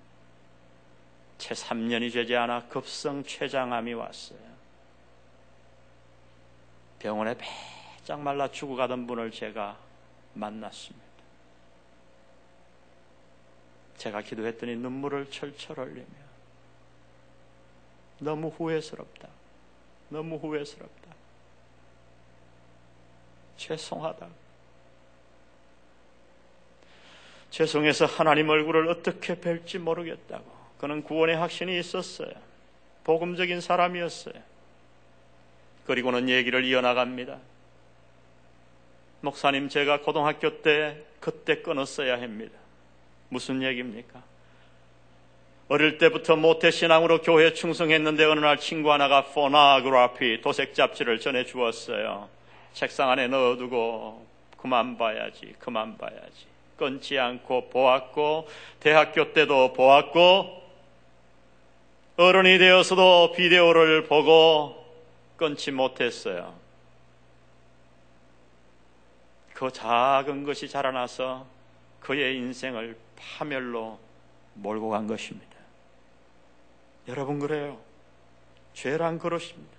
채 1.39 1.55
3년이 1.55 2.13
되지 2.13 2.35
않아 2.37 2.69
급성 2.69 3.23
췌장암이 3.23 3.95
왔어요. 3.95 4.39
병원에 6.99 7.37
배짝 7.37 8.21
말라 8.21 8.51
죽어가던 8.51 9.07
분을 9.07 9.31
제가 9.31 9.79
만났습니다. 10.35 11.07
제가 13.97 14.23
기도했더니 14.23 14.77
눈물을 14.77 15.31
철철 15.31 15.79
흘리며 15.79 16.27
너무 18.19 18.49
후회스럽다. 18.49 19.29
너무 20.09 20.37
후회스럽다. 20.37 21.15
죄송하다. 23.57 24.29
죄송해서 27.51 28.07
하나님 28.07 28.49
얼굴을 28.49 28.89
어떻게 28.89 29.35
뵐지 29.35 29.79
모르겠다고. 29.79 30.56
그는 30.79 31.03
구원의 31.03 31.37
확신이 31.37 31.79
있었어요. 31.79 32.31
복음적인 33.05 33.61
사람이었어요. 33.61 34.35
그리고는 35.87 36.29
얘기를 36.29 36.65
이어나갑니다. 36.65 37.39
목사님, 39.21 39.69
제가 39.69 40.01
고등학교 40.03 40.61
때 40.63 40.97
그때 41.21 41.63
끊었어야 41.63 42.21
합니다. 42.21 42.59
무슨 43.29 43.63
얘기입니까? 43.63 44.23
어릴 45.69 45.99
때부터 45.99 46.37
모태신앙으로 46.37 47.23
교회 47.23 47.53
충성했는데 47.53 48.25
어느 48.25 48.41
날 48.41 48.59
친구 48.59 48.93
하나가 48.93 49.25
포나그라피 49.25 50.41
도색 50.41 50.75
잡지를 50.75 51.19
전해 51.19 51.45
주었어요. 51.45 52.29
책상 52.73 53.11
안에 53.11 53.27
넣어두고 53.27 54.27
그만 54.59 54.97
봐야지, 54.97 55.55
그만 55.59 55.97
봐야지. 55.97 56.47
끊지 56.77 57.19
않고 57.19 57.71
보았고 57.71 58.49
대학교 58.81 59.33
때도 59.33 59.73
보았고 59.73 60.66
어른이 62.17 62.59
되어서도 62.59 63.33
비디오를 63.33 64.05
보고 64.05 64.85
끊지 65.37 65.71
못했어요. 65.71 66.55
그 69.53 69.71
작은 69.71 70.45
것이 70.45 70.69
자라나서 70.69 71.47
그의 72.01 72.37
인생을 72.37 72.97
파멸로 73.17 73.99
몰고 74.55 74.91
간 74.91 75.07
것입니다. 75.07 75.47
여러분 77.09 77.39
그래요. 77.39 77.79
죄란 78.73 79.19
그렇습니다. 79.19 79.77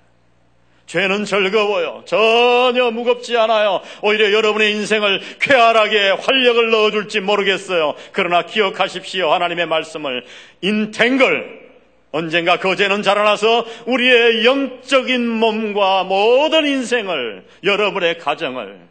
죄는 0.85 1.25
즐거워요. 1.25 2.03
전혀 2.05 2.89
무겁지 2.91 3.35
않아요. 3.37 3.81
오히려 4.01 4.31
여러분의 4.31 4.71
인생을 4.73 5.21
쾌활하게 5.39 6.11
활력을 6.11 6.69
넣어줄지 6.69 7.19
모르겠어요. 7.19 7.95
그러나 8.13 8.43
기억하십시오. 8.43 9.31
하나님의 9.33 9.65
말씀을 9.65 10.25
인탱글 10.61 11.66
언젠가 12.11 12.57
그 12.57 12.75
죄는 12.75 13.01
자라나서 13.01 13.65
우리의 13.85 14.45
영적인 14.45 15.27
몸과 15.27 16.03
모든 16.03 16.65
인생을 16.65 17.45
여러분의 17.63 18.17
가정을 18.17 18.87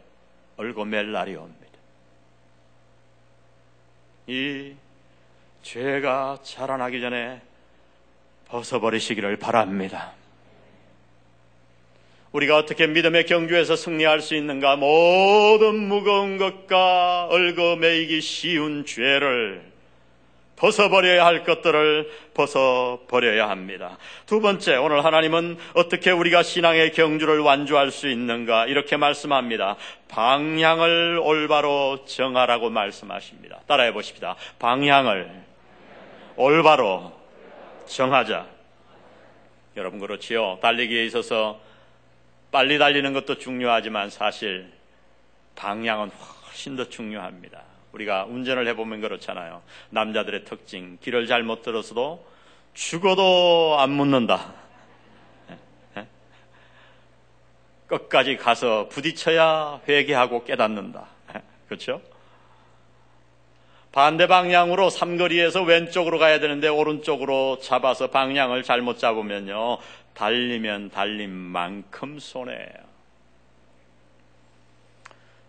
얼고 0.57 0.85
맬 0.85 1.11
날이 1.11 1.35
옵니다. 1.35 1.57
이 4.27 4.73
죄가 5.63 6.39
자라나기 6.43 7.01
전에 7.01 7.41
벗어버리시기를 8.47 9.37
바랍니다. 9.37 10.13
우리가 12.31 12.57
어떻게 12.57 12.87
믿음의 12.87 13.25
경주에서 13.25 13.75
승리할 13.75 14.21
수 14.21 14.35
있는가? 14.35 14.75
모든 14.75 15.75
무거운 15.75 16.37
것과 16.37 17.27
얽어매이기 17.31 18.21
쉬운 18.21 18.85
죄를 18.85 19.76
벗어버려야 20.57 21.25
할 21.25 21.43
것들을 21.43 22.11
벗어버려야 22.33 23.47
합니다. 23.49 23.97
두 24.25 24.41
번째, 24.41 24.75
오늘 24.75 25.05
하나님은 25.05 25.57
어떻게 25.75 26.11
우리가 26.11 26.43
신앙의 26.43 26.91
경주를 26.91 27.39
완주할 27.39 27.91
수 27.91 28.09
있는가? 28.09 28.65
이렇게 28.65 28.97
말씀합니다. 28.97 29.77
방향을 30.09 31.19
올바로 31.23 32.03
정하라고 32.05 32.69
말씀하십니다. 32.69 33.61
따라해 33.67 33.93
보십시다. 33.93 34.35
방향을 34.59 35.31
올바로 36.35 37.13
정하자. 37.85 38.47
여러분 39.77 39.99
그렇지요. 39.99 40.57
달리기에 40.61 41.05
있어서 41.05 41.59
빨리 42.51 42.79
달리는 42.79 43.13
것도 43.13 43.37
중요하지만 43.37 44.09
사실 44.09 44.71
방향은 45.55 46.09
훨씬 46.09 46.75
더 46.75 46.89
중요합니다. 46.89 47.61
우리가 47.97 48.25
운전을 48.25 48.67
해보면 48.67 49.01
그렇잖아요. 49.01 49.61
남자들의 49.89 50.45
특징, 50.45 50.97
길을 51.01 51.27
잘 51.27 51.43
못 51.43 51.61
들어서도 51.61 52.25
죽어도 52.73 53.77
안 53.79 53.91
묻는다. 53.91 54.53
예? 55.49 55.57
예? 55.97 56.07
끝까지 57.87 58.37
가서 58.37 58.87
부딪혀야 58.89 59.81
회개하고 59.87 60.43
깨닫는다. 60.43 61.05
예? 61.35 61.41
그렇죠? 61.67 62.01
반대 63.91 64.27
방향으로 64.27 64.89
삼거리에서 64.89 65.63
왼쪽으로 65.63 66.19
가야 66.19 66.39
되는데 66.39 66.67
오른쪽으로 66.67 67.59
잡아서 67.59 68.11
방향을 68.11 68.61
잘못 68.63 68.99
잡으면요. 68.99 69.79
달리면 70.13 70.91
달린 70.91 71.31
만큼 71.31 72.19
손해예요. 72.19 72.87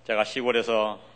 제가 0.07 0.25
시골에서 0.25 1.08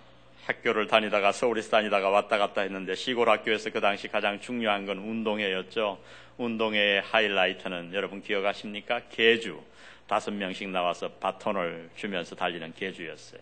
학교를 0.47 0.89
다니다가 0.89 1.33
서울에서 1.33 1.71
다니다가 1.71 2.11
왔다 2.11 2.39
갔다 2.39 2.63
했는데 2.63 2.95
시골 2.95 3.29
학교에서 3.29 3.71
그 3.71 3.81
당시 3.81 4.09
가장 4.09 4.41
중요한 4.41 4.87
건 4.87 4.99
운동회였죠. 4.99 5.99
운동회의 6.37 7.01
하이라이트는 7.03 7.95
여러분 7.95 8.23
기억하십니까? 8.23 9.03
개주. 9.11 9.63
다섯 10.09 10.33
명씩 10.33 10.69
나와서 10.71 11.09
바톤을 11.09 11.91
주면서 11.97 12.35
달리는 12.35 12.75
개주였어요. 12.75 13.41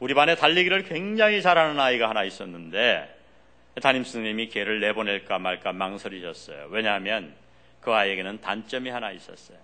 우리 0.00 0.14
반에 0.14 0.34
달리기를 0.34 0.82
굉장히 0.82 1.40
잘하는 1.40 1.78
아이가 1.80 2.08
하나 2.10 2.24
있었는데 2.24 3.14
담임 3.80 4.02
선생님이 4.02 4.48
개를 4.48 4.80
내보낼까 4.80 5.38
말까 5.38 5.72
망설이셨어요. 5.72 6.68
왜냐하면 6.70 7.34
그 7.80 7.92
아이에게는 7.92 8.40
단점이 8.40 8.90
하나 8.90 9.12
있었어요. 9.12 9.58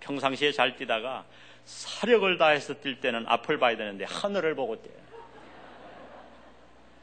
평상시에 0.00 0.52
잘 0.52 0.76
뛰다가 0.76 1.24
사력을 1.64 2.36
다해서 2.36 2.74
뛸 2.74 3.00
때는 3.00 3.24
앞을 3.26 3.58
봐야 3.58 3.76
되는데 3.76 4.04
하늘을 4.04 4.54
보고 4.54 4.80
뛰어요. 4.80 5.03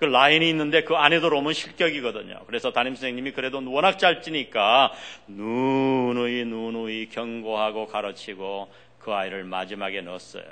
그 0.01 0.05
라인이 0.05 0.49
있는데 0.49 0.81
그 0.83 0.95
안에 0.95 1.19
들어오면 1.19 1.53
실격이거든요. 1.53 2.39
그래서 2.47 2.71
담임 2.71 2.95
선생님이 2.95 3.33
그래도 3.33 3.61
워낙 3.71 3.99
잘 3.99 4.21
뛰니까 4.21 4.91
누누이 5.27 6.43
누누이 6.45 7.09
경고하고 7.09 7.85
가르치고 7.85 8.71
그 8.97 9.13
아이를 9.13 9.43
마지막에 9.43 10.01
넣었어요. 10.01 10.43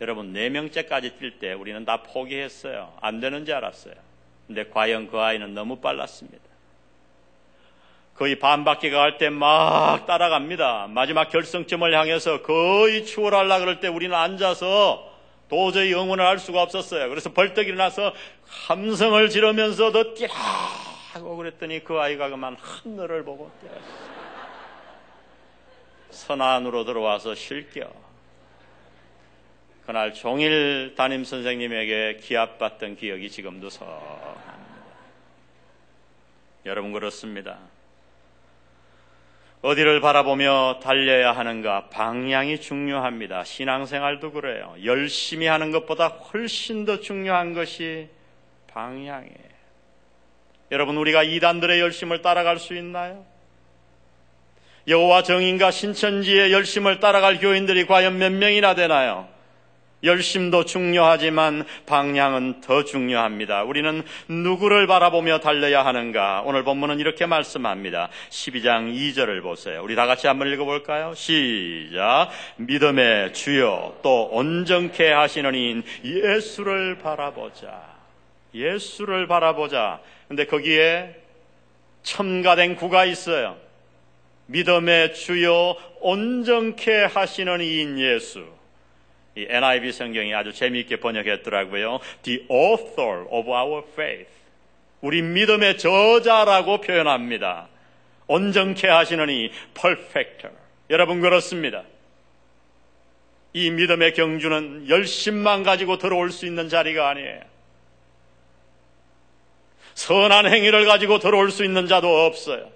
여러분 0.00 0.32
네 0.32 0.50
명째까지 0.50 1.18
뛸 1.20 1.38
때 1.38 1.52
우리는 1.52 1.84
다 1.84 2.02
포기했어요. 2.02 2.92
안 3.00 3.20
되는 3.20 3.44
줄 3.44 3.54
알았어요. 3.54 3.94
근데 4.48 4.64
과연 4.68 5.08
그 5.08 5.20
아이는 5.20 5.54
너무 5.54 5.76
빨랐습니다. 5.76 6.42
거의 8.16 8.40
반 8.40 8.64
바퀴 8.64 8.90
갈 8.90 9.18
때 9.18 9.30
막 9.30 10.04
따라갑니다. 10.04 10.88
마지막 10.90 11.28
결승점을 11.28 11.94
향해서 11.94 12.42
거의 12.42 13.06
추월하려 13.06 13.60
그럴 13.60 13.78
때 13.78 13.86
우리는 13.86 14.16
앉아서 14.16 15.08
도저히 15.50 15.92
응원을 15.92 16.24
할 16.24 16.38
수가 16.38 16.62
없었어요. 16.62 17.08
그래서 17.08 17.32
벌떡 17.32 17.66
일어나서 17.66 18.14
함성을 18.46 19.28
지르면서 19.28 19.90
더 19.90 20.14
뛰라 20.14 20.32
하고 21.12 21.36
그랬더니 21.36 21.82
그 21.82 21.98
아이가 21.98 22.30
그만 22.30 22.56
하늘을 22.56 23.24
보고 23.24 23.50
뛰었어. 23.60 23.80
선 26.10 26.40
안으로 26.40 26.84
들어와서 26.84 27.34
실겨. 27.34 27.92
그날 29.86 30.14
종일 30.14 30.94
담임 30.96 31.24
선생님에게 31.24 32.20
기합받던 32.22 32.96
기억이 32.96 33.28
지금도 33.28 33.70
서합니다. 33.70 34.70
여러분 36.64 36.92
그렇습니다. 36.92 37.58
어디를 39.62 40.00
바라보며 40.00 40.80
달려야 40.82 41.32
하는가 41.32 41.90
방향이 41.90 42.60
중요합니다. 42.60 43.44
신앙생활도 43.44 44.32
그래요. 44.32 44.74
열심히 44.84 45.46
하는 45.46 45.70
것보다 45.70 46.08
훨씬 46.08 46.86
더 46.86 47.00
중요한 47.00 47.52
것이 47.52 48.08
방향이에요. 48.68 49.50
여러분 50.70 50.96
우리가 50.96 51.24
이단들의 51.24 51.78
열심을 51.78 52.22
따라갈 52.22 52.58
수 52.58 52.74
있나요? 52.74 53.26
여호와 54.88 55.24
정인과 55.24 55.70
신천지의 55.70 56.52
열심을 56.52 57.00
따라갈 57.00 57.38
교인들이 57.38 57.86
과연 57.86 58.16
몇 58.16 58.32
명이나 58.32 58.74
되나요? 58.74 59.28
열심도 60.02 60.64
중요하지만 60.64 61.64
방향은 61.86 62.60
더 62.62 62.84
중요합니다. 62.84 63.64
우리는 63.64 64.02
누구를 64.28 64.86
바라보며 64.86 65.40
달려야 65.40 65.84
하는가? 65.84 66.42
오늘 66.46 66.64
본문은 66.64 67.00
이렇게 67.00 67.26
말씀합니다. 67.26 68.08
12장 68.30 68.94
2절을 68.94 69.42
보세요. 69.42 69.82
우리 69.82 69.94
다 69.94 70.06
같이 70.06 70.26
한번 70.26 70.48
읽어볼까요? 70.52 71.14
시작. 71.14 72.30
믿음의 72.56 73.34
주요 73.34 73.96
또 74.02 74.28
온전케 74.32 75.10
하시는 75.10 75.54
인 75.54 75.82
예수를 76.04 76.98
바라보자. 76.98 77.82
예수를 78.54 79.26
바라보자. 79.26 80.00
근데 80.28 80.46
거기에 80.46 81.14
첨가된 82.02 82.76
구가 82.76 83.04
있어요. 83.04 83.56
믿음의 84.46 85.14
주요 85.14 85.76
온전케 86.00 87.04
하시는 87.04 87.60
이인 87.60 87.98
예수. 88.00 88.59
이 89.36 89.46
NIV 89.48 89.92
성경이 89.92 90.34
아주 90.34 90.52
재미있게 90.52 90.96
번역했더라고요. 90.96 92.00
The 92.22 92.46
author 92.50 93.26
of 93.30 93.48
our 93.48 93.84
faith. 93.92 94.30
우리 95.00 95.22
믿음의 95.22 95.78
저자라고 95.78 96.80
표현합니다. 96.80 97.68
온전케 98.26 98.88
하시는 98.88 99.28
이 99.28 99.50
perfecter. 99.74 100.54
여러분 100.90 101.20
그렇습니다. 101.20 101.84
이 103.52 103.70
믿음의 103.70 104.14
경주는 104.14 104.88
열심만 104.88 105.62
가지고 105.62 105.98
들어올 105.98 106.30
수 106.30 106.46
있는 106.46 106.68
자리가 106.68 107.08
아니에요. 107.08 107.40
선한 109.94 110.46
행위를 110.46 110.86
가지고 110.86 111.18
들어올 111.18 111.50
수 111.50 111.64
있는 111.64 111.86
자도 111.86 112.26
없어요. 112.26 112.70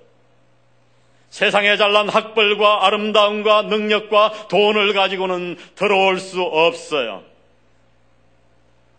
세상에 1.34 1.76
잘난 1.76 2.08
학벌과 2.08 2.86
아름다움과 2.86 3.62
능력과 3.62 4.46
돈을 4.48 4.92
가지고는 4.92 5.56
들어올 5.74 6.20
수 6.20 6.40
없어요. 6.40 7.24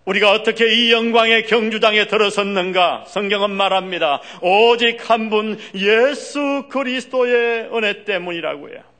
우리가 0.04 0.34
어떻게 0.34 0.68
이 0.68 0.92
영광의 0.92 1.46
경주장에 1.48 2.08
들어섰는가? 2.08 3.06
성경은 3.08 3.52
말합니다. 3.52 4.20
오직 4.42 5.10
한 5.10 5.30
분 5.30 5.58
예수 5.76 6.66
그리스도의 6.70 7.70
은혜 7.74 8.04
때문이라고요. 8.04 8.95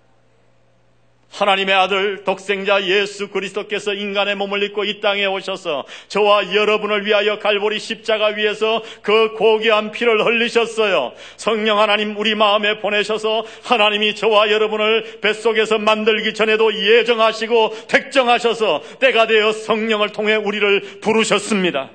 하나님의 1.36 1.76
아들 1.76 2.24
독생자 2.24 2.82
예수 2.86 3.28
그리스도께서 3.28 3.94
인간의 3.94 4.36
몸을 4.36 4.64
입고 4.64 4.86
이 4.86 5.02
땅에 5.02 5.26
오셔서 5.26 5.86
저와 6.08 6.56
여러분을 6.56 7.06
위하여 7.06 7.40
갈보리 7.40 7.78
십자가 7.78 8.28
위에서 8.28 8.82
그 9.02 9.34
고귀한 9.34 9.92
피를 9.92 10.26
흘리셨어요. 10.26 11.12
성령 11.36 11.80
하나님 11.80 12.16
우리 12.18 12.36
마음에 12.36 12.80
보내셔서 12.80 13.46
하나님이 13.64 14.16
저와 14.16 14.50
여러분을 14.50 15.20
뱃속에서 15.20 15.78
만들기 15.78 16.34
전에도 16.34 16.74
예정하시고 16.74 17.88
택정하셔서 17.88 18.84
때가 19.00 19.28
되어 19.28 19.52
성령을 19.52 20.10
통해 20.14 20.36
우리를 20.36 21.00
부르셨습니다. 21.02 21.90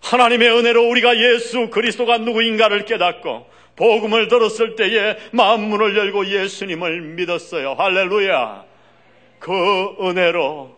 하나님의 0.00 0.50
은혜로 0.50 0.88
우리가 0.90 1.16
예수 1.16 1.70
그리스도가 1.70 2.18
누구인가를 2.18 2.84
깨닫고 2.84 3.57
복음을 3.78 4.26
들었을 4.26 4.74
때에 4.74 5.16
마음 5.30 5.68
문을 5.68 5.96
열고 5.96 6.26
예수님을 6.26 7.00
믿었어요. 7.00 7.74
할렐루야. 7.78 8.64
그 9.38 9.96
은혜로 10.00 10.76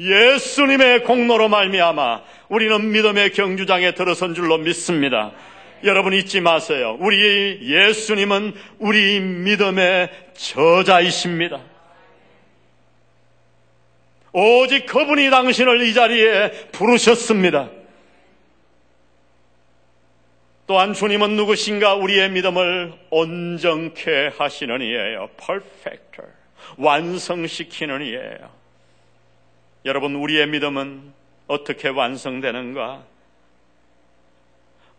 예수님의 0.00 1.04
공로로 1.04 1.48
말미암아 1.48 2.22
우리는 2.48 2.90
믿음의 2.90 3.32
경주장에 3.34 3.94
들어선 3.94 4.34
줄로 4.34 4.58
믿습니다. 4.58 5.30
여러분 5.84 6.12
잊지 6.12 6.40
마세요. 6.40 6.96
우리 6.98 7.60
예수님은 7.62 8.54
우리 8.80 9.20
믿음의 9.20 10.10
저자이십니다. 10.34 11.60
오직 14.32 14.86
그분이 14.86 15.30
당신을 15.30 15.86
이 15.86 15.94
자리에 15.94 16.50
부르셨습니다. 16.72 17.70
또한 20.70 20.94
주님은 20.94 21.34
누구신가 21.34 21.96
우리의 21.96 22.30
믿음을 22.30 22.92
온전케 23.10 24.34
하시는 24.38 24.80
이에요. 24.80 25.28
perfecter. 25.36 26.30
완성시키는 26.78 28.02
이에요. 28.02 28.50
여러분, 29.84 30.14
우리의 30.14 30.46
믿음은 30.46 31.12
어떻게 31.48 31.88
완성되는가? 31.88 33.02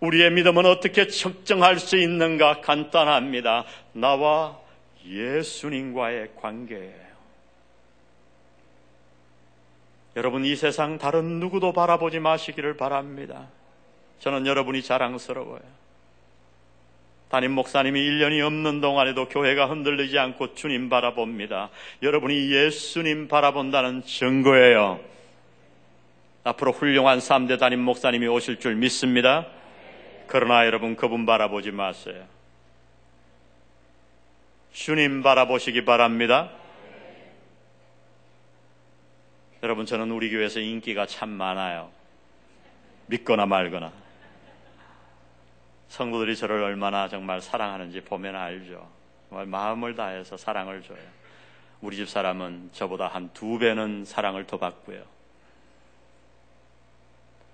우리의 0.01 0.31
믿음은 0.31 0.65
어떻게 0.65 1.07
측정할 1.07 1.79
수 1.79 1.95
있는가? 1.95 2.59
간단합니다. 2.59 3.63
나와 3.93 4.59
예수님과의 5.05 6.31
관계예요. 6.35 7.11
여러분, 10.17 10.43
이 10.43 10.53
세상 10.57 10.97
다른 10.97 11.39
누구도 11.39 11.71
바라보지 11.71 12.19
마시기를 12.19 12.75
바랍니다. 12.75 13.47
저는 14.21 14.45
여러분이 14.45 14.83
자랑스러워요. 14.83 15.61
담임 17.29 17.53
목사님이 17.53 17.99
1년이 17.99 18.45
없는 18.45 18.79
동안에도 18.79 19.27
교회가 19.27 19.65
흔들리지 19.65 20.19
않고 20.19 20.53
주님 20.53 20.89
바라봅니다. 20.89 21.69
여러분이 22.03 22.51
예수님 22.51 23.27
바라본다는 23.27 24.03
증거예요. 24.03 24.99
앞으로 26.43 26.71
훌륭한 26.71 27.17
3대 27.17 27.57
담임 27.57 27.79
목사님이 27.81 28.27
오실 28.27 28.59
줄 28.59 28.75
믿습니다. 28.75 29.47
그러나 30.27 30.67
여러분 30.67 30.95
그분 30.95 31.25
바라보지 31.25 31.71
마세요. 31.71 32.23
주님 34.71 35.23
바라보시기 35.23 35.83
바랍니다. 35.83 36.51
여러분 39.63 39.87
저는 39.87 40.11
우리 40.11 40.29
교회에서 40.29 40.59
인기가 40.59 41.07
참 41.07 41.29
많아요. 41.29 41.89
믿거나 43.07 43.47
말거나. 43.47 44.00
성도들이 45.91 46.37
저를 46.37 46.63
얼마나 46.63 47.09
정말 47.09 47.41
사랑하는지 47.41 47.99
보면 48.01 48.33
알죠. 48.33 48.89
정말 49.27 49.45
마음을 49.45 49.93
다해서 49.93 50.37
사랑을 50.37 50.81
줘요. 50.81 50.97
우리 51.81 51.97
집 51.97 52.07
사람은 52.07 52.69
저보다 52.71 53.07
한 53.07 53.29
두 53.33 53.59
배는 53.59 54.05
사랑을 54.05 54.47
더 54.47 54.57
받고요. 54.57 55.03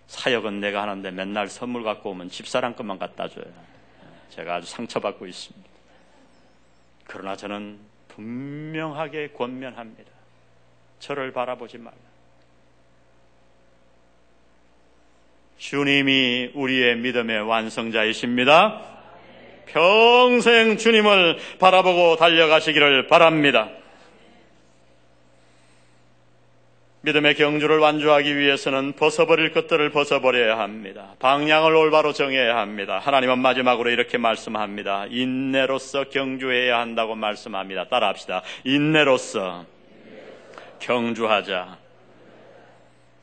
사역은 0.06 0.60
내가 0.60 0.84
하는데 0.84 1.10
맨날 1.10 1.50
선물 1.50 1.82
갖고 1.84 2.12
오면 2.12 2.30
집사람 2.30 2.76
것만 2.76 3.00
갖다 3.00 3.28
줘요. 3.28 3.52
제가 4.30 4.58
아주 4.58 4.67
상처받고 4.67 5.26
있습니다. 5.26 5.69
그러나 7.06 7.36
저는 7.36 7.80
분명하게 8.10 9.30
권면합니다. 9.30 10.12
저를 11.00 11.34
바라보지 11.34 11.80
말라. 11.80 11.97
주님이 15.58 16.52
우리의 16.54 16.98
믿음의 16.98 17.41
완성자이십니다. 17.41 18.82
평생 19.67 20.78
주님을 20.78 21.38
바라보고 21.60 22.15
달려가시기를 22.15 23.08
바랍니다. 23.08 23.70
믿음의 27.02 27.36
경주를 27.36 27.80
완주하기 27.80 28.38
위해서는 28.38 28.93
벗어버릴 28.93 29.54
것들을 29.54 29.91
벗어버려야 29.91 30.60
합니다. 30.60 31.13
방향을 31.20 31.74
올바로 31.74 32.12
정해야 32.12 32.58
합니다. 32.58 33.00
하나님은 33.00 33.39
마지막으로 33.39 33.89
이렇게 33.91 34.17
말씀합니다. 34.17 35.06
인내로서 35.10 36.06
경주해야 36.10 36.80
한다고 36.80 37.15
말씀합니다. 37.15 37.88
따라합시다. 37.88 38.41
인내로서 38.65 39.65
경주하자. 40.80 41.87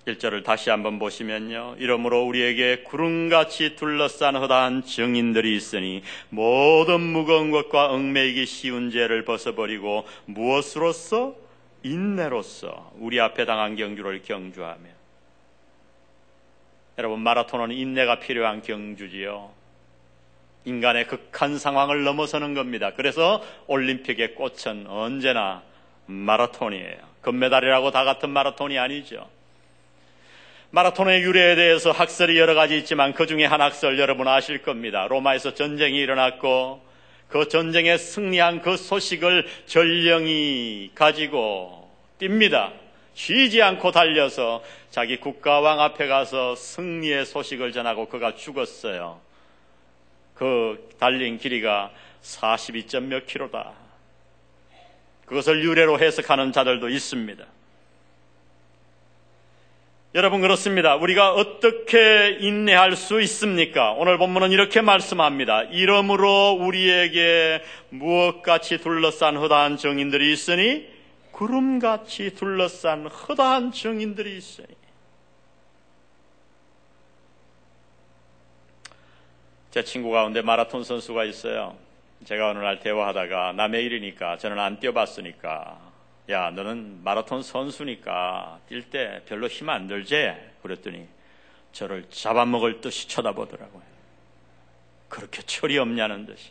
1절을 0.07 0.45
다시 0.45 0.71
한번 0.71 0.99
보시면요. 0.99 1.77
이러므로 1.79 2.25
우리에게 2.25 2.83
구름같이 2.85 3.77
둘러싼 3.77 4.37
허다한 4.37 4.83
증인들이 4.85 5.57
있으니 5.57 6.03
모든 6.29 7.01
무거운 7.01 7.51
것과 7.51 7.91
얽매이기 7.91 8.45
쉬운 8.47 8.91
죄를 8.91 9.25
벗어버리고 9.25 10.07
무엇으로써? 10.27 11.35
인내로서 11.83 12.93
우리 12.99 13.21
앞에 13.21 13.45
당한 13.45 13.77
경주를 13.77 14.23
경주하며 14.23 14.89
여러분 16.97 17.21
마라톤은 17.21 17.73
인내가 17.73 18.21
필요한 18.21 18.63
경주지요. 18.63 19.51
인간의 20.65 21.07
극한 21.09 21.59
상황을 21.59 22.05
넘어서는 22.05 22.55
겁니다. 22.55 22.93
그래서 22.97 23.43
올림픽의 23.67 24.35
꽃은 24.35 24.87
언제나 24.87 25.63
마라톤이에요. 26.07 26.97
금메달이라고 27.21 27.91
다 27.91 28.05
같은 28.05 28.31
마라톤이 28.31 28.79
아니죠. 28.79 29.29
마라톤의 30.75 31.23
유래에 31.23 31.55
대해서 31.55 31.93
학설이 31.93 32.37
여러 32.37 32.55
가지 32.55 32.77
있지만 32.79 33.13
그 33.13 33.29
중에 33.29 33.45
한 33.45 33.61
학설 33.61 33.97
여러분 34.01 34.27
아실 34.27 34.61
겁니다. 34.61 35.07
로마에서 35.07 35.55
전쟁이 35.55 35.99
일어났고 35.99 36.85
그 37.29 37.47
전쟁에 37.47 37.97
승리한 37.97 38.61
그 38.61 38.77
소식을 38.77 39.47
전령이 39.67 40.91
가지고 40.97 41.93
띱니다. 42.19 42.73
쉬지 43.15 43.63
않고 43.63 43.93
달려서 43.93 44.65
자기 44.91 45.19
국가왕 45.19 45.79
앞에 45.81 46.09
가서 46.09 46.57
승리의 46.57 47.25
소식을 47.25 47.71
전하고 47.71 48.09
그가 48.09 48.35
죽었어요. 48.35 49.21
그 50.35 50.89
달린 50.99 51.39
길이가 51.39 51.93
42점 52.21 53.05
몇 53.05 53.29
킬로다. 53.29 53.75
그것을 55.27 55.63
유래로 55.63 56.01
해석하는 56.01 56.51
자들도 56.51 56.89
있습니다. 56.89 57.54
여러분 60.15 60.41
그렇습니다. 60.43 60.95
우리가 60.95 61.35
어떻게 61.35 62.37
인내할 62.39 62.95
수 62.95 63.21
있습니까? 63.23 63.91
오늘 63.95 64.17
본문은 64.17 64.53
이렇게 64.53 64.81
말씀합니다. 64.81 65.65
이러므로 65.65 66.53
우리에게 66.53 67.61
무엇같이 67.91 68.79
둘러싼 68.79 69.37
허다한 69.37 69.77
정인들이 69.77 70.33
있으니 70.33 70.87
구름같이 71.33 72.33
둘러싼 72.37 73.09
허다한 73.09 73.73
정인들이 73.73 74.37
있으니 74.37 74.69
제 79.73 79.83
친구 79.83 80.13
가운데 80.13 80.43
마라톤 80.43 80.85
선수가 80.85 81.25
있어요. 81.25 81.77
제가 82.25 82.51
어느 82.51 82.61
날 82.61 82.79
대화하다가 82.79 83.55
남의 83.55 83.85
일이니까 83.85 84.39
저는 84.39 84.61
안 84.61 84.79
뛰어봤으니까 84.79 85.84
야 86.31 86.51
너는 86.51 87.03
마라톤 87.05 87.43
선수니까 87.43 88.61
뛸 88.71 88.89
때 88.91 89.23
별로 89.27 89.47
힘 89.49 89.69
안 89.69 89.87
들지? 89.87 90.33
그랬더니 90.63 91.07
저를 91.73 92.09
잡아먹을 92.09 92.81
듯이 92.81 93.09
쳐다보더라고요. 93.09 93.83
그렇게 95.09 95.43
철이 95.43 95.77
없냐는 95.79 96.25
듯이. 96.27 96.51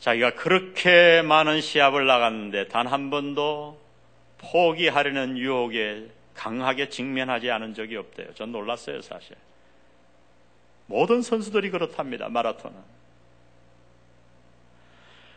자기가 0.00 0.34
그렇게 0.34 1.22
많은 1.22 1.60
시합을 1.60 2.06
나갔는데 2.06 2.68
단 2.68 2.86
한 2.86 3.10
번도 3.10 3.80
포기하려는 4.38 5.38
유혹에 5.38 6.08
강하게 6.34 6.88
직면하지 6.88 7.50
않은 7.50 7.74
적이 7.74 7.96
없대요. 7.96 8.34
전 8.34 8.50
놀랐어요, 8.52 9.00
사실. 9.02 9.36
모든 10.86 11.22
선수들이 11.22 11.70
그렇답니다. 11.70 12.28
마라톤은. 12.28 12.76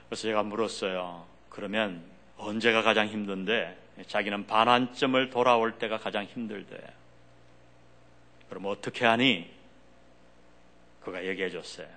그래서 0.10 0.24
제가 0.24 0.44
물었어요. 0.44 1.26
그러면 1.50 2.04
언제가 2.38 2.82
가장 2.82 3.08
힘든데? 3.08 3.78
자기는 4.08 4.46
반환점을 4.46 5.30
돌아올 5.30 5.74
때가 5.80 5.98
가장 5.98 6.26
힘들대. 6.26 6.78
그럼 8.50 8.66
어떻게 8.66 9.06
하니? 9.06 9.50
그가 11.02 11.26
얘기해 11.26 11.50
줬어요. 11.50 11.88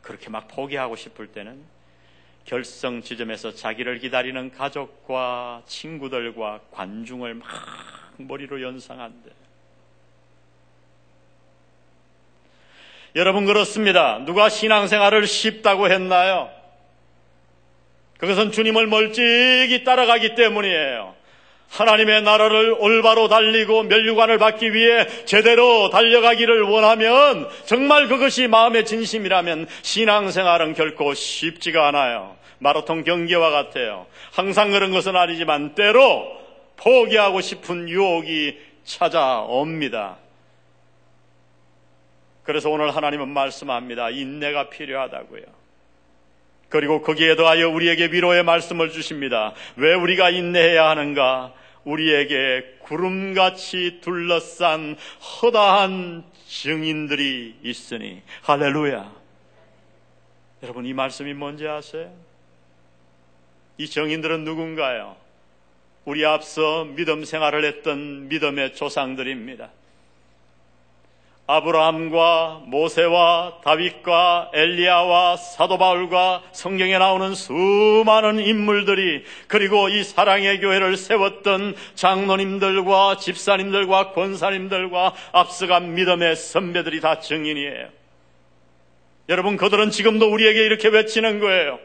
그렇게 0.00 0.30
막 0.30 0.48
포기하고 0.48 0.96
싶을 0.96 1.28
때는 1.28 1.62
결성 2.44 3.02
지점에서 3.02 3.54
자기를 3.54 3.98
기다리는 3.98 4.50
가족과 4.52 5.62
친구들과 5.66 6.60
관중을 6.70 7.34
막 7.34 7.48
머리로 8.18 8.62
연상한대. 8.62 9.30
여러분 13.16 13.46
그렇습니다. 13.46 14.18
누가 14.24 14.48
신앙생활을 14.48 15.26
쉽다고 15.26 15.88
했나요? 15.88 16.50
그것은 18.26 18.52
주님을 18.52 18.86
멀찍이 18.86 19.84
따라가기 19.84 20.34
때문이에요. 20.34 21.14
하나님의 21.70 22.22
나라를 22.22 22.76
올바로 22.78 23.28
달리고 23.28 23.84
멸류관을 23.84 24.38
받기 24.38 24.74
위해 24.74 25.06
제대로 25.24 25.90
달려가기를 25.90 26.62
원하면 26.62 27.48
정말 27.64 28.06
그것이 28.06 28.46
마음의 28.46 28.84
진심이라면 28.84 29.66
신앙생활은 29.82 30.74
결코 30.74 31.14
쉽지가 31.14 31.88
않아요. 31.88 32.36
마라톤 32.58 33.02
경기와 33.02 33.50
같아요. 33.50 34.06
항상 34.32 34.70
그런 34.70 34.92
것은 34.92 35.16
아니지만 35.16 35.74
때로 35.74 36.24
포기하고 36.76 37.40
싶은 37.40 37.88
유혹이 37.88 38.58
찾아옵니다. 38.84 40.18
그래서 42.44 42.70
오늘 42.70 42.94
하나님은 42.94 43.28
말씀합니다. 43.28 44.10
인내가 44.10 44.68
필요하다고요. 44.68 45.42
그리고 46.74 47.02
거기에 47.02 47.36
더하여 47.36 47.68
우리에게 47.68 48.06
위로의 48.06 48.42
말씀을 48.42 48.90
주십니다. 48.90 49.54
왜 49.76 49.94
우리가 49.94 50.30
인내해야 50.30 50.88
하는가? 50.88 51.54
우리에게 51.84 52.78
구름같이 52.80 54.00
둘러싼 54.00 54.96
허다한 55.20 56.24
증인들이 56.48 57.60
있으니 57.62 58.22
할렐루야. 58.42 59.08
여러분 60.64 60.84
이 60.84 60.92
말씀이 60.92 61.32
뭔지 61.32 61.68
아세요? 61.68 62.12
이 63.78 63.88
정인들은 63.88 64.42
누군가요? 64.42 65.14
우리 66.04 66.26
앞서 66.26 66.86
믿음 66.86 67.24
생활을 67.24 67.64
했던 67.64 68.26
믿음의 68.26 68.74
조상들입니다. 68.74 69.70
아브라함과 71.46 72.62
모세와 72.66 73.60
다윗과 73.62 74.50
엘리야와 74.54 75.36
사도 75.36 75.76
바울과 75.76 76.42
성경에 76.52 76.96
나오는 76.96 77.34
수많은 77.34 78.40
인물들이 78.40 79.24
그리고 79.46 79.90
이 79.90 80.02
사랑의 80.02 80.60
교회를 80.60 80.96
세웠던 80.96 81.74
장로님들과 81.94 83.18
집사님들과 83.18 84.12
권사님들과 84.12 85.14
앞서간 85.32 85.94
믿음의 85.94 86.36
선배들이 86.36 87.00
다 87.00 87.20
증인이에요. 87.20 87.88
여러분 89.28 89.56
그들은 89.58 89.90
지금도 89.90 90.32
우리에게 90.32 90.64
이렇게 90.64 90.88
외치는 90.88 91.40
거예요. 91.40 91.78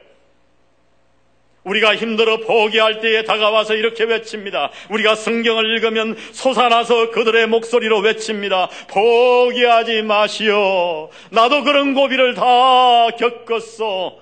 우리가 1.70 1.96
힘들어 1.96 2.38
포기할 2.38 3.00
때에 3.00 3.24
다가와서 3.24 3.76
이렇게 3.76 4.04
외칩니다. 4.04 4.72
우리가 4.90 5.14
성경을 5.14 5.66
읽으면 5.76 6.18
솟아나서 6.32 7.12
그들의 7.12 7.48
목소리로 7.48 8.00
외칩니다. 8.00 8.70
포기하지 8.90 10.02
마시오. 10.02 11.12
나도 11.30 11.64
그런 11.64 11.94
고비를 11.94 12.34
다 12.34 13.10
겪었어. 13.12 14.18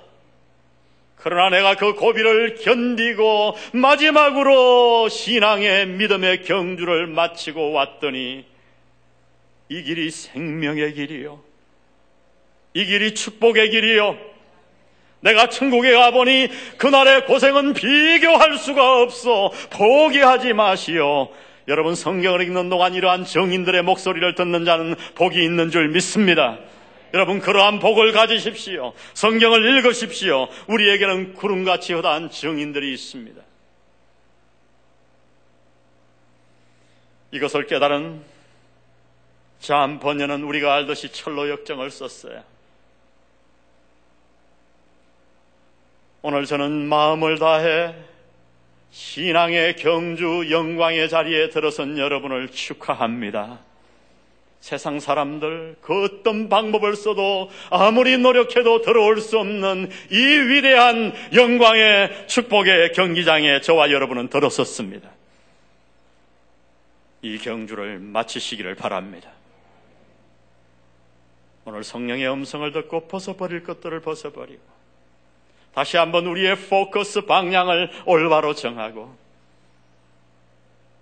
그러나 1.16 1.50
내가 1.50 1.76
그 1.76 1.94
고비를 1.96 2.56
견디고 2.56 3.56
마지막으로 3.74 5.10
신앙의 5.10 5.88
믿음의 5.88 6.44
경주를 6.44 7.08
마치고 7.08 7.72
왔더니 7.72 8.46
이 9.70 9.84
길이 9.84 10.12
생명의 10.12 10.94
길이요. 10.94 11.42
이 12.74 12.86
길이 12.86 13.14
축복의 13.14 13.70
길이요. 13.72 14.37
내가 15.22 15.50
천국에 15.50 15.94
가보니 15.94 16.50
그날의 16.78 17.26
고생은 17.26 17.74
비교할 17.74 18.58
수가 18.58 19.02
없어. 19.02 19.52
포기하지 19.72 20.54
마시오. 20.54 21.30
여러분 21.68 21.96
성경을 21.96 22.42
읽는 22.42 22.70
동안 22.70 22.94
이러한 22.94 23.26
정인들의 23.26 23.82
목소리를 23.84 24.36
듣는 24.36 24.64
자는 24.64 24.96
복이 25.16 25.44
있는 25.44 25.70
줄 25.70 25.90
믿습니다. 25.90 26.60
여러분 27.14 27.40
그러한 27.40 27.80
복을 27.80 28.12
가지십시오. 28.12 28.94
성경을 29.14 29.78
읽으십시오. 29.78 30.48
우리에게는 30.68 31.34
구름같이 31.34 31.94
허다한 31.94 32.30
정인들이 32.30 32.94
있습니다. 32.94 33.42
이것을 37.32 37.68
깨달은 37.68 38.22
잠 39.60 40.00
번연은 40.00 40.44
우리가 40.44 40.74
알듯이 40.74 41.12
철로 41.12 41.50
역정을 41.50 41.92
썼어요. 41.92 42.44
오늘 46.22 46.46
저는 46.46 46.88
마음을 46.88 47.38
다해 47.38 47.94
신앙의 48.90 49.76
경주 49.76 50.48
영광의 50.50 51.10
자리에 51.10 51.50
들어선 51.50 51.98
여러분을 51.98 52.50
축하합니다. 52.50 53.60
세상 54.60 55.00
사람들 55.00 55.78
그 55.82 56.04
어떤 56.04 56.50
방법을 56.50 56.96
써도 56.96 57.50
아무리 57.70 58.18
노력해도 58.18 58.82
들어올 58.82 59.22
수 59.22 59.38
없는 59.38 59.90
이 60.12 60.18
위대한 60.18 61.14
영광의 61.34 62.28
축복의 62.28 62.94
경기장에 62.94 63.62
저와 63.62 63.92
여러분은 63.92 64.30
들어섰습니다. 64.30 65.10
이 67.22 67.38
경주를 67.38 68.00
마치시기를 68.00 68.76
바랍니다. 68.76 69.30
오늘 71.66 71.84
성령의 71.84 72.28
음성을 72.32 72.72
듣고 72.72 73.08
벗어버릴 73.08 73.64
것들을 73.64 74.00
벗어버리고 74.00 74.77
다시 75.78 75.96
한번 75.96 76.26
우리의 76.26 76.56
포커스 76.56 77.22
방향을 77.28 77.92
올바로 78.08 78.56
정하고 78.56 79.16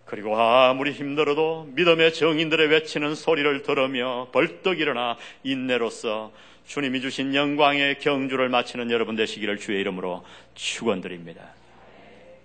그리고 0.03 0.37
아무리 0.37 0.91
힘들어도 0.91 1.69
믿음의 1.75 2.13
정인들의 2.13 2.67
외치는 2.67 3.15
소리를 3.15 3.61
들으며 3.61 4.27
벌떡 4.33 4.81
일어나 4.81 5.15
인내로서 5.43 6.33
주님이 6.67 6.99
주신 6.99 7.33
영광의 7.33 7.99
경주를 7.99 8.49
마치는 8.49 8.91
여러분 8.91 9.15
되시기를 9.15 9.59
주의 9.59 9.79
이름으로 9.79 10.25
축원드립니다. 10.55 11.53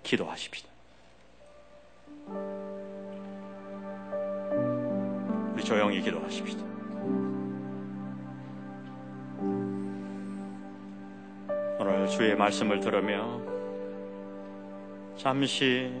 기도하십시다. 0.03 0.69
우리 5.53 5.63
조용히 5.65 6.01
기도하십시다. 6.01 6.70
오늘 11.81 12.07
주의 12.07 12.35
말씀을 12.35 12.79
들으며 12.79 13.41
잠시 15.17 15.91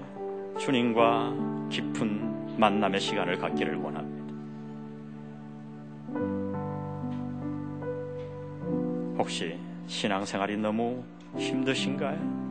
주님과 0.59 1.33
깊은 1.71 2.59
만남의 2.59 2.99
시간을 3.01 3.39
갖기를 3.39 3.77
원합니다. 3.77 4.31
혹시 9.17 9.57
신앙생활이 9.87 10.57
너무 10.57 11.03
힘드신가요? 11.35 12.41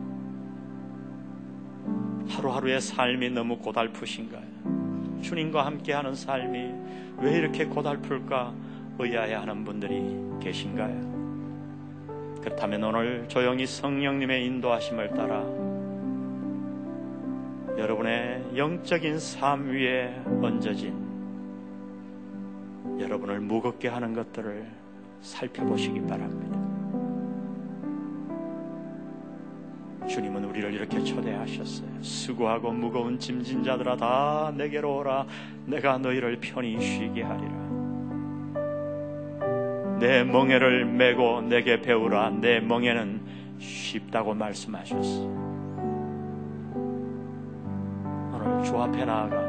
하루하루의 2.27 2.81
삶이 2.81 3.29
너무 3.29 3.59
고달프신가요? 3.59 5.21
주님과 5.21 5.65
함께하는 5.67 6.15
삶이 6.15 6.73
왜 7.19 7.37
이렇게 7.37 7.63
고달플까 7.63 8.53
의아해하는 8.99 9.63
분들이 9.63 10.03
계신가요? 10.41 11.20
그렇다면 12.41 12.83
오늘 12.83 13.27
조용히 13.27 13.65
성령님의 13.65 14.45
인도하심을 14.45 15.11
따라 15.11 15.43
여러분의 17.77 18.43
영적인 18.55 19.19
삶 19.19 19.69
위에 19.69 20.21
얹어진 20.25 20.93
여러분을 22.99 23.39
무겁게 23.39 23.87
하는 23.87 24.13
것들을 24.13 24.65
살펴보시기 25.21 26.01
바랍니다. 26.01 26.59
주님은 30.07 30.43
우리를 30.43 30.73
이렇게 30.73 31.01
초대하셨어요. 31.03 31.89
수고하고 32.01 32.71
무거운 32.71 33.17
짐진 33.17 33.63
자들아 33.63 33.95
다 33.95 34.51
내게로 34.55 34.97
오라. 34.97 35.25
내가 35.65 35.97
너희를 35.97 36.37
편히 36.41 36.79
쉬게 36.81 37.21
하리라. 37.21 37.60
내 40.01 40.23
멍에를 40.23 40.83
메고 40.83 41.41
내게 41.41 41.79
배우라. 41.79 42.31
내 42.41 42.59
멍에는 42.59 43.21
쉽다고 43.59 44.33
말씀하셨어. 44.33 45.21
오늘 48.33 48.63
주 48.65 48.75
앞에 48.81 49.05
나아가 49.05 49.39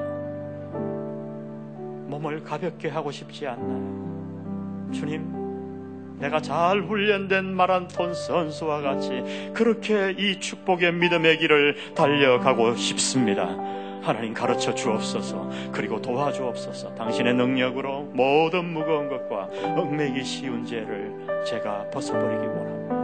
몸을 2.07 2.45
가볍게 2.45 2.91
하고 2.91 3.11
싶지 3.11 3.47
않나요? 3.47 4.91
주님, 4.93 6.19
내가 6.19 6.39
잘 6.43 6.83
훈련된 6.83 7.47
마라톤 7.47 8.13
선수와 8.13 8.83
같이 8.83 9.23
그렇게 9.55 10.15
이 10.19 10.39
축복의 10.39 10.93
믿음의 10.93 11.39
길을 11.39 11.95
달려가고 11.95 12.77
싶습니다. 12.77 13.82
하나님 14.03 14.35
가르쳐 14.35 14.75
주옵소서 14.75 15.49
그리고 15.71 16.03
도와주옵소서 16.03 16.95
당신의 16.97 17.35
능력으로 17.35 18.03
모든 18.13 18.73
무거운 18.73 19.09
것과 19.09 19.49
얽매기 19.77 20.25
쉬운 20.25 20.67
죄를 20.67 21.45
제가 21.47 21.89
벗어버리기 21.91 22.47
원합니다. 22.47 23.03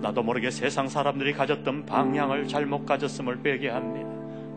나도 0.00 0.22
모르게 0.22 0.50
세상 0.50 0.88
사람들이 0.88 1.32
가졌던 1.32 1.86
방향을 1.86 2.46
잘못 2.46 2.86
가졌음을 2.86 3.40
회개합니다. 3.44 4.08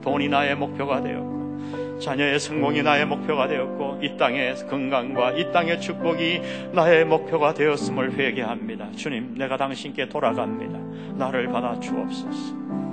돈이 0.02 0.30
나의 0.30 0.56
목표가 0.56 1.02
되었고 1.02 2.00
자녀의 2.00 2.40
성공이 2.40 2.84
나의 2.84 3.06
목표가 3.06 3.48
되었고 3.48 4.00
이 4.02 4.18
땅의 4.18 4.56
건강과 4.68 5.32
이 5.34 5.52
땅의 5.52 5.82
축복이 5.82 6.42
나의 6.74 7.06
목표가 7.06 7.54
되었음을 7.54 8.14
회개합니다. 8.14 8.92
주님, 8.94 9.36
내가 9.38 9.58
당신께 9.58 10.10
돌아갑니다. 10.10 10.80
나를 11.18 11.48
받아 11.48 11.80
주옵소서. 11.80 12.91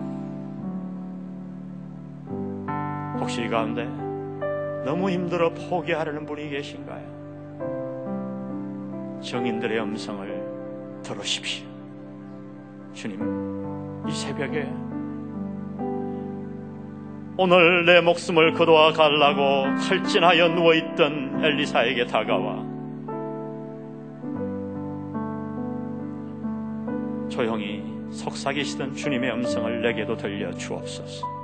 혹시 3.20 3.42
이 3.42 3.48
가운데 3.48 3.84
너무 4.84 5.10
힘들어 5.10 5.50
포기하려는 5.50 6.24
분이 6.24 6.48
계신가요? 6.50 7.18
정인들의 9.20 9.80
음성을 9.80 11.00
들으십시오. 11.02 11.66
주님, 12.92 13.20
이 14.08 14.12
새벽에 14.12 14.68
오늘 17.36 17.84
내 17.84 18.00
목숨을 18.00 18.54
거두어 18.54 18.92
갈라고 18.92 19.64
칼진하여 19.88 20.48
누워있던 20.48 21.44
엘리사에게 21.44 22.06
다가와 22.06 22.66
조용히 27.28 27.84
속삭이시던 28.10 28.94
주님의 28.94 29.30
음성을 29.32 29.82
내게도 29.82 30.16
들려 30.16 30.52
주옵소서. 30.52 31.37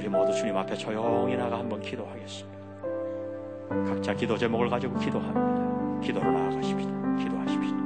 우리 0.00 0.08
모두 0.08 0.32
주님 0.32 0.56
앞에 0.56 0.74
조용히 0.76 1.36
나가 1.36 1.58
한번 1.58 1.78
기도하겠습니다. 1.82 2.58
각자 3.86 4.14
기도 4.14 4.34
제목을 4.34 4.70
가지고 4.70 4.98
기도합니다. 4.98 6.00
기도로 6.00 6.32
나아가십시다. 6.32 7.16
기도하십시다. 7.16 7.76
오, 7.76 7.79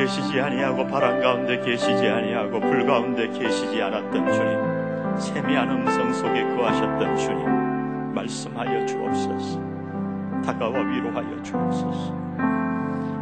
계시지 0.00 0.40
아니하고 0.40 0.86
바람 0.86 1.20
가운데 1.20 1.60
계시지 1.60 2.08
아니하고 2.08 2.58
불 2.58 2.86
가운데 2.86 3.28
계시지 3.28 3.82
않았던 3.82 4.32
주님, 4.32 5.18
세미한 5.18 5.70
음성 5.70 6.10
속에 6.14 6.42
거하셨던 6.56 7.16
주님, 7.18 8.14
말씀하여 8.14 8.86
주옵소서. 8.86 9.60
다가와 10.42 10.80
위로하여 10.80 11.42
주옵소서. 11.42 12.14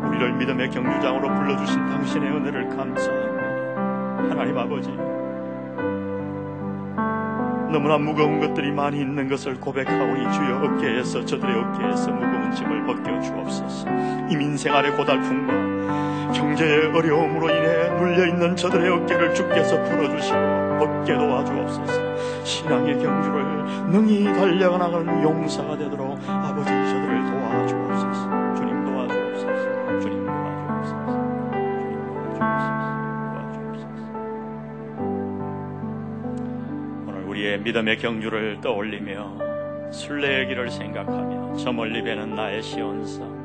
우리를 0.06 0.34
믿음의 0.34 0.70
경주장으로 0.70 1.34
불러주신 1.34 1.84
당신의 1.86 2.30
은혜를 2.30 2.68
감사합니다. 2.68 4.30
하나님 4.30 4.56
아버지, 4.56 4.90
너무나 7.72 7.98
무거운 7.98 8.38
것들이 8.38 8.70
많이 8.70 9.00
있는 9.00 9.28
것을 9.28 9.58
고백하오니 9.58 10.32
주여 10.32 10.62
어깨에서 10.62 11.24
저들의 11.24 11.56
어깨에서 11.56 12.12
무거운 12.12 12.52
짐을 12.52 12.86
벗겨 12.86 13.20
주옵소서. 13.20 13.88
이민생 14.30 14.72
아래 14.74 14.92
고달픔과 14.92 16.17
경제의 16.32 16.86
어려움으로 16.94 17.48
인해 17.50 17.88
눌려있는 17.98 18.56
저들의 18.56 18.90
어깨를 18.90 19.34
주께서 19.34 19.82
풀어주시고 19.84 20.38
벗게 20.78 21.14
도와주옵소서. 21.14 22.44
신앙의 22.44 22.98
경주를 22.98 23.44
능히 23.90 24.24
달려나가는 24.24 25.22
용사가 25.22 25.76
되도록 25.76 26.18
아버지 26.26 26.70
저들을 26.70 27.24
도와주옵소서. 27.30 28.54
주님 28.56 28.84
도와주옵소서. 28.84 30.00
주님 30.00 30.26
도와주옵소서. 30.26 31.06
주님 32.34 32.40
도와주옵소서. 33.46 33.86
오늘 37.06 37.22
우리의 37.26 37.60
믿음의 37.60 37.98
경주를 37.98 38.60
떠올리며 38.60 39.48
순례의 39.90 40.48
길을 40.48 40.70
생각하며 40.70 41.56
저 41.56 41.72
멀리 41.72 42.02
배는 42.02 42.34
나의 42.34 42.62
시온성 42.62 43.37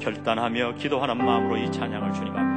결단하며 0.00 0.74
기도하는 0.74 1.16
마음으로 1.18 1.56
이 1.56 1.70
찬양을 1.70 2.12
주님 2.14 2.36
앞에 2.36 2.49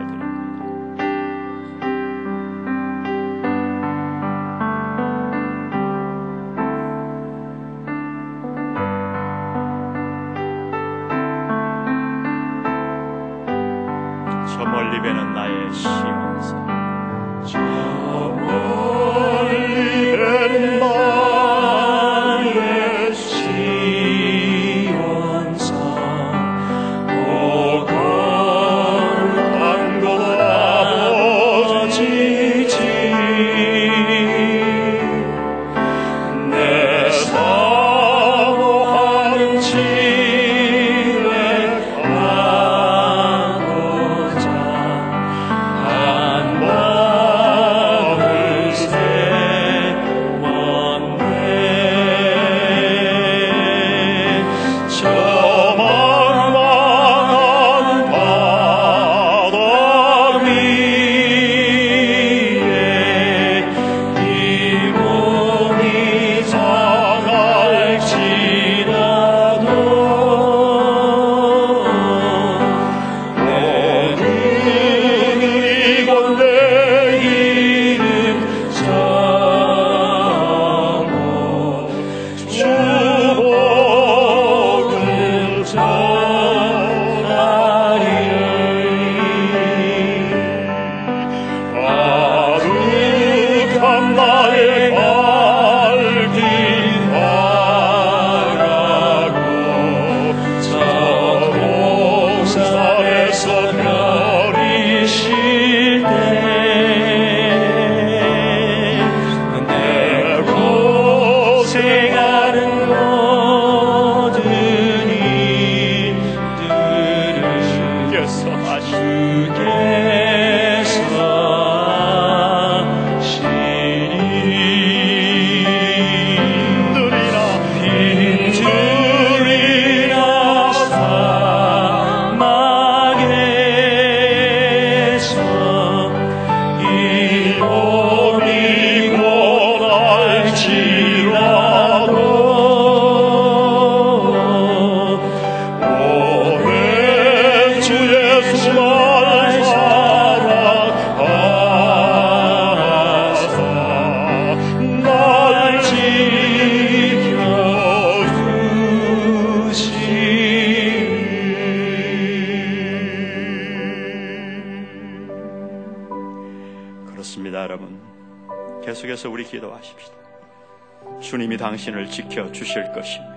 당신을 171.64 172.08
지켜 172.08 172.52
주실 172.52 172.92
것입니다. 172.92 173.34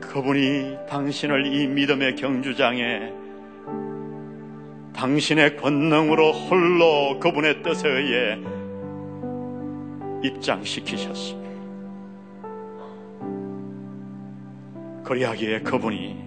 그분이 0.00 0.78
당신을 0.88 1.54
이 1.54 1.66
믿음의 1.66 2.16
경주장에 2.16 3.12
당신의 4.94 5.58
권능으로 5.58 6.32
홀로 6.32 7.20
그분의 7.20 7.62
뜻에 7.62 7.86
의해 7.86 8.38
입장시키셨습니다. 10.22 11.50
그리하기에 15.04 15.60
그분이 15.60 16.24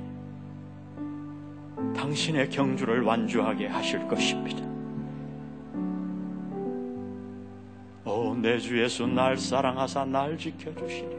당신의 1.96 2.52
경주를 2.52 3.02
완주하게 3.02 3.66
하실 3.66 4.08
것입니다. 4.08 4.69
내 8.36 8.58
주 8.60 8.82
예수 8.82 9.08
날 9.08 9.38
사랑하사 9.38 10.06
날 10.06 10.38
지켜주시니 10.38 11.16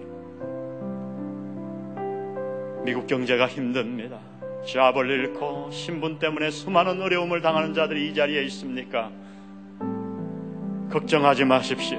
미국 2.84 3.06
경제가 3.06 3.46
힘듭니다. 3.46 4.18
잡을 4.66 5.10
잃고 5.10 5.70
신분 5.70 6.18
때문에 6.18 6.50
수많은 6.50 7.00
어려움을 7.00 7.40
당하는 7.40 7.74
자들이 7.74 8.08
이 8.10 8.14
자리에 8.14 8.42
있습니까? 8.44 9.10
걱정하지 10.90 11.44
마십시오. 11.44 11.98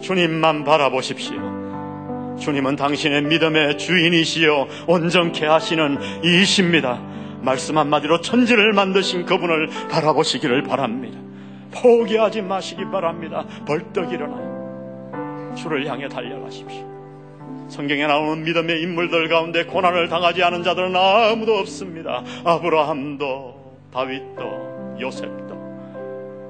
주님만 0.00 0.64
바라보십시오. 0.64 2.36
주님은 2.38 2.76
당신의 2.76 3.22
믿음의 3.22 3.78
주인이시요 3.78 4.68
온전케 4.86 5.46
하시는 5.46 5.98
이이십니다. 6.24 7.00
말씀 7.42 7.78
한마디로 7.78 8.20
천지를 8.20 8.72
만드신 8.72 9.24
그분을 9.24 9.68
바라보시기를 9.90 10.62
바랍니다. 10.62 11.17
포기하지 11.82 12.42
마시기 12.42 12.84
바랍니다. 12.90 13.44
벌떡 13.66 14.12
일어나요. 14.12 15.54
주를 15.56 15.86
향해 15.86 16.08
달려가십시오. 16.08 16.86
성경에 17.68 18.06
나오는 18.06 18.42
믿음의 18.44 18.82
인물들 18.82 19.28
가운데 19.28 19.64
고난을 19.64 20.08
당하지 20.08 20.42
않은 20.42 20.62
자들은 20.62 20.96
아무도 20.96 21.54
없습니다. 21.56 22.24
아브라함도 22.44 23.76
다윗도 23.92 24.96
요셉도 25.00 25.58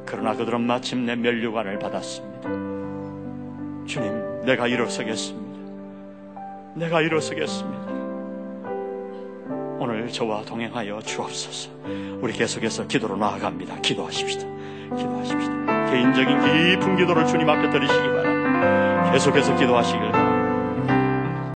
그러나 0.06 0.34
그들은 0.34 0.62
마침내 0.62 1.16
멸류관을 1.16 1.78
받았습니다. 1.78 2.48
주님, 3.86 4.44
내가 4.44 4.66
일어서겠습니다. 4.68 5.58
내가 6.76 7.00
일어서겠습니다. 7.02 7.88
오늘 9.80 10.08
저와 10.08 10.42
동행하여 10.42 11.00
주옵소서. 11.02 11.70
우리 12.20 12.32
계속해서 12.32 12.86
기도로 12.86 13.16
나아갑니다. 13.16 13.80
기도하십시다. 13.80 14.46
기도하십시다. 14.96 15.90
개인적인 15.90 16.40
깊은 16.40 16.96
기도를 16.96 17.26
주님 17.26 17.48
앞에 17.48 17.70
드리시기 17.70 17.98
바랍니다. 17.98 19.10
계속해서 19.12 19.56
기도하시길 19.56 20.00
바랍니다. 20.10 20.27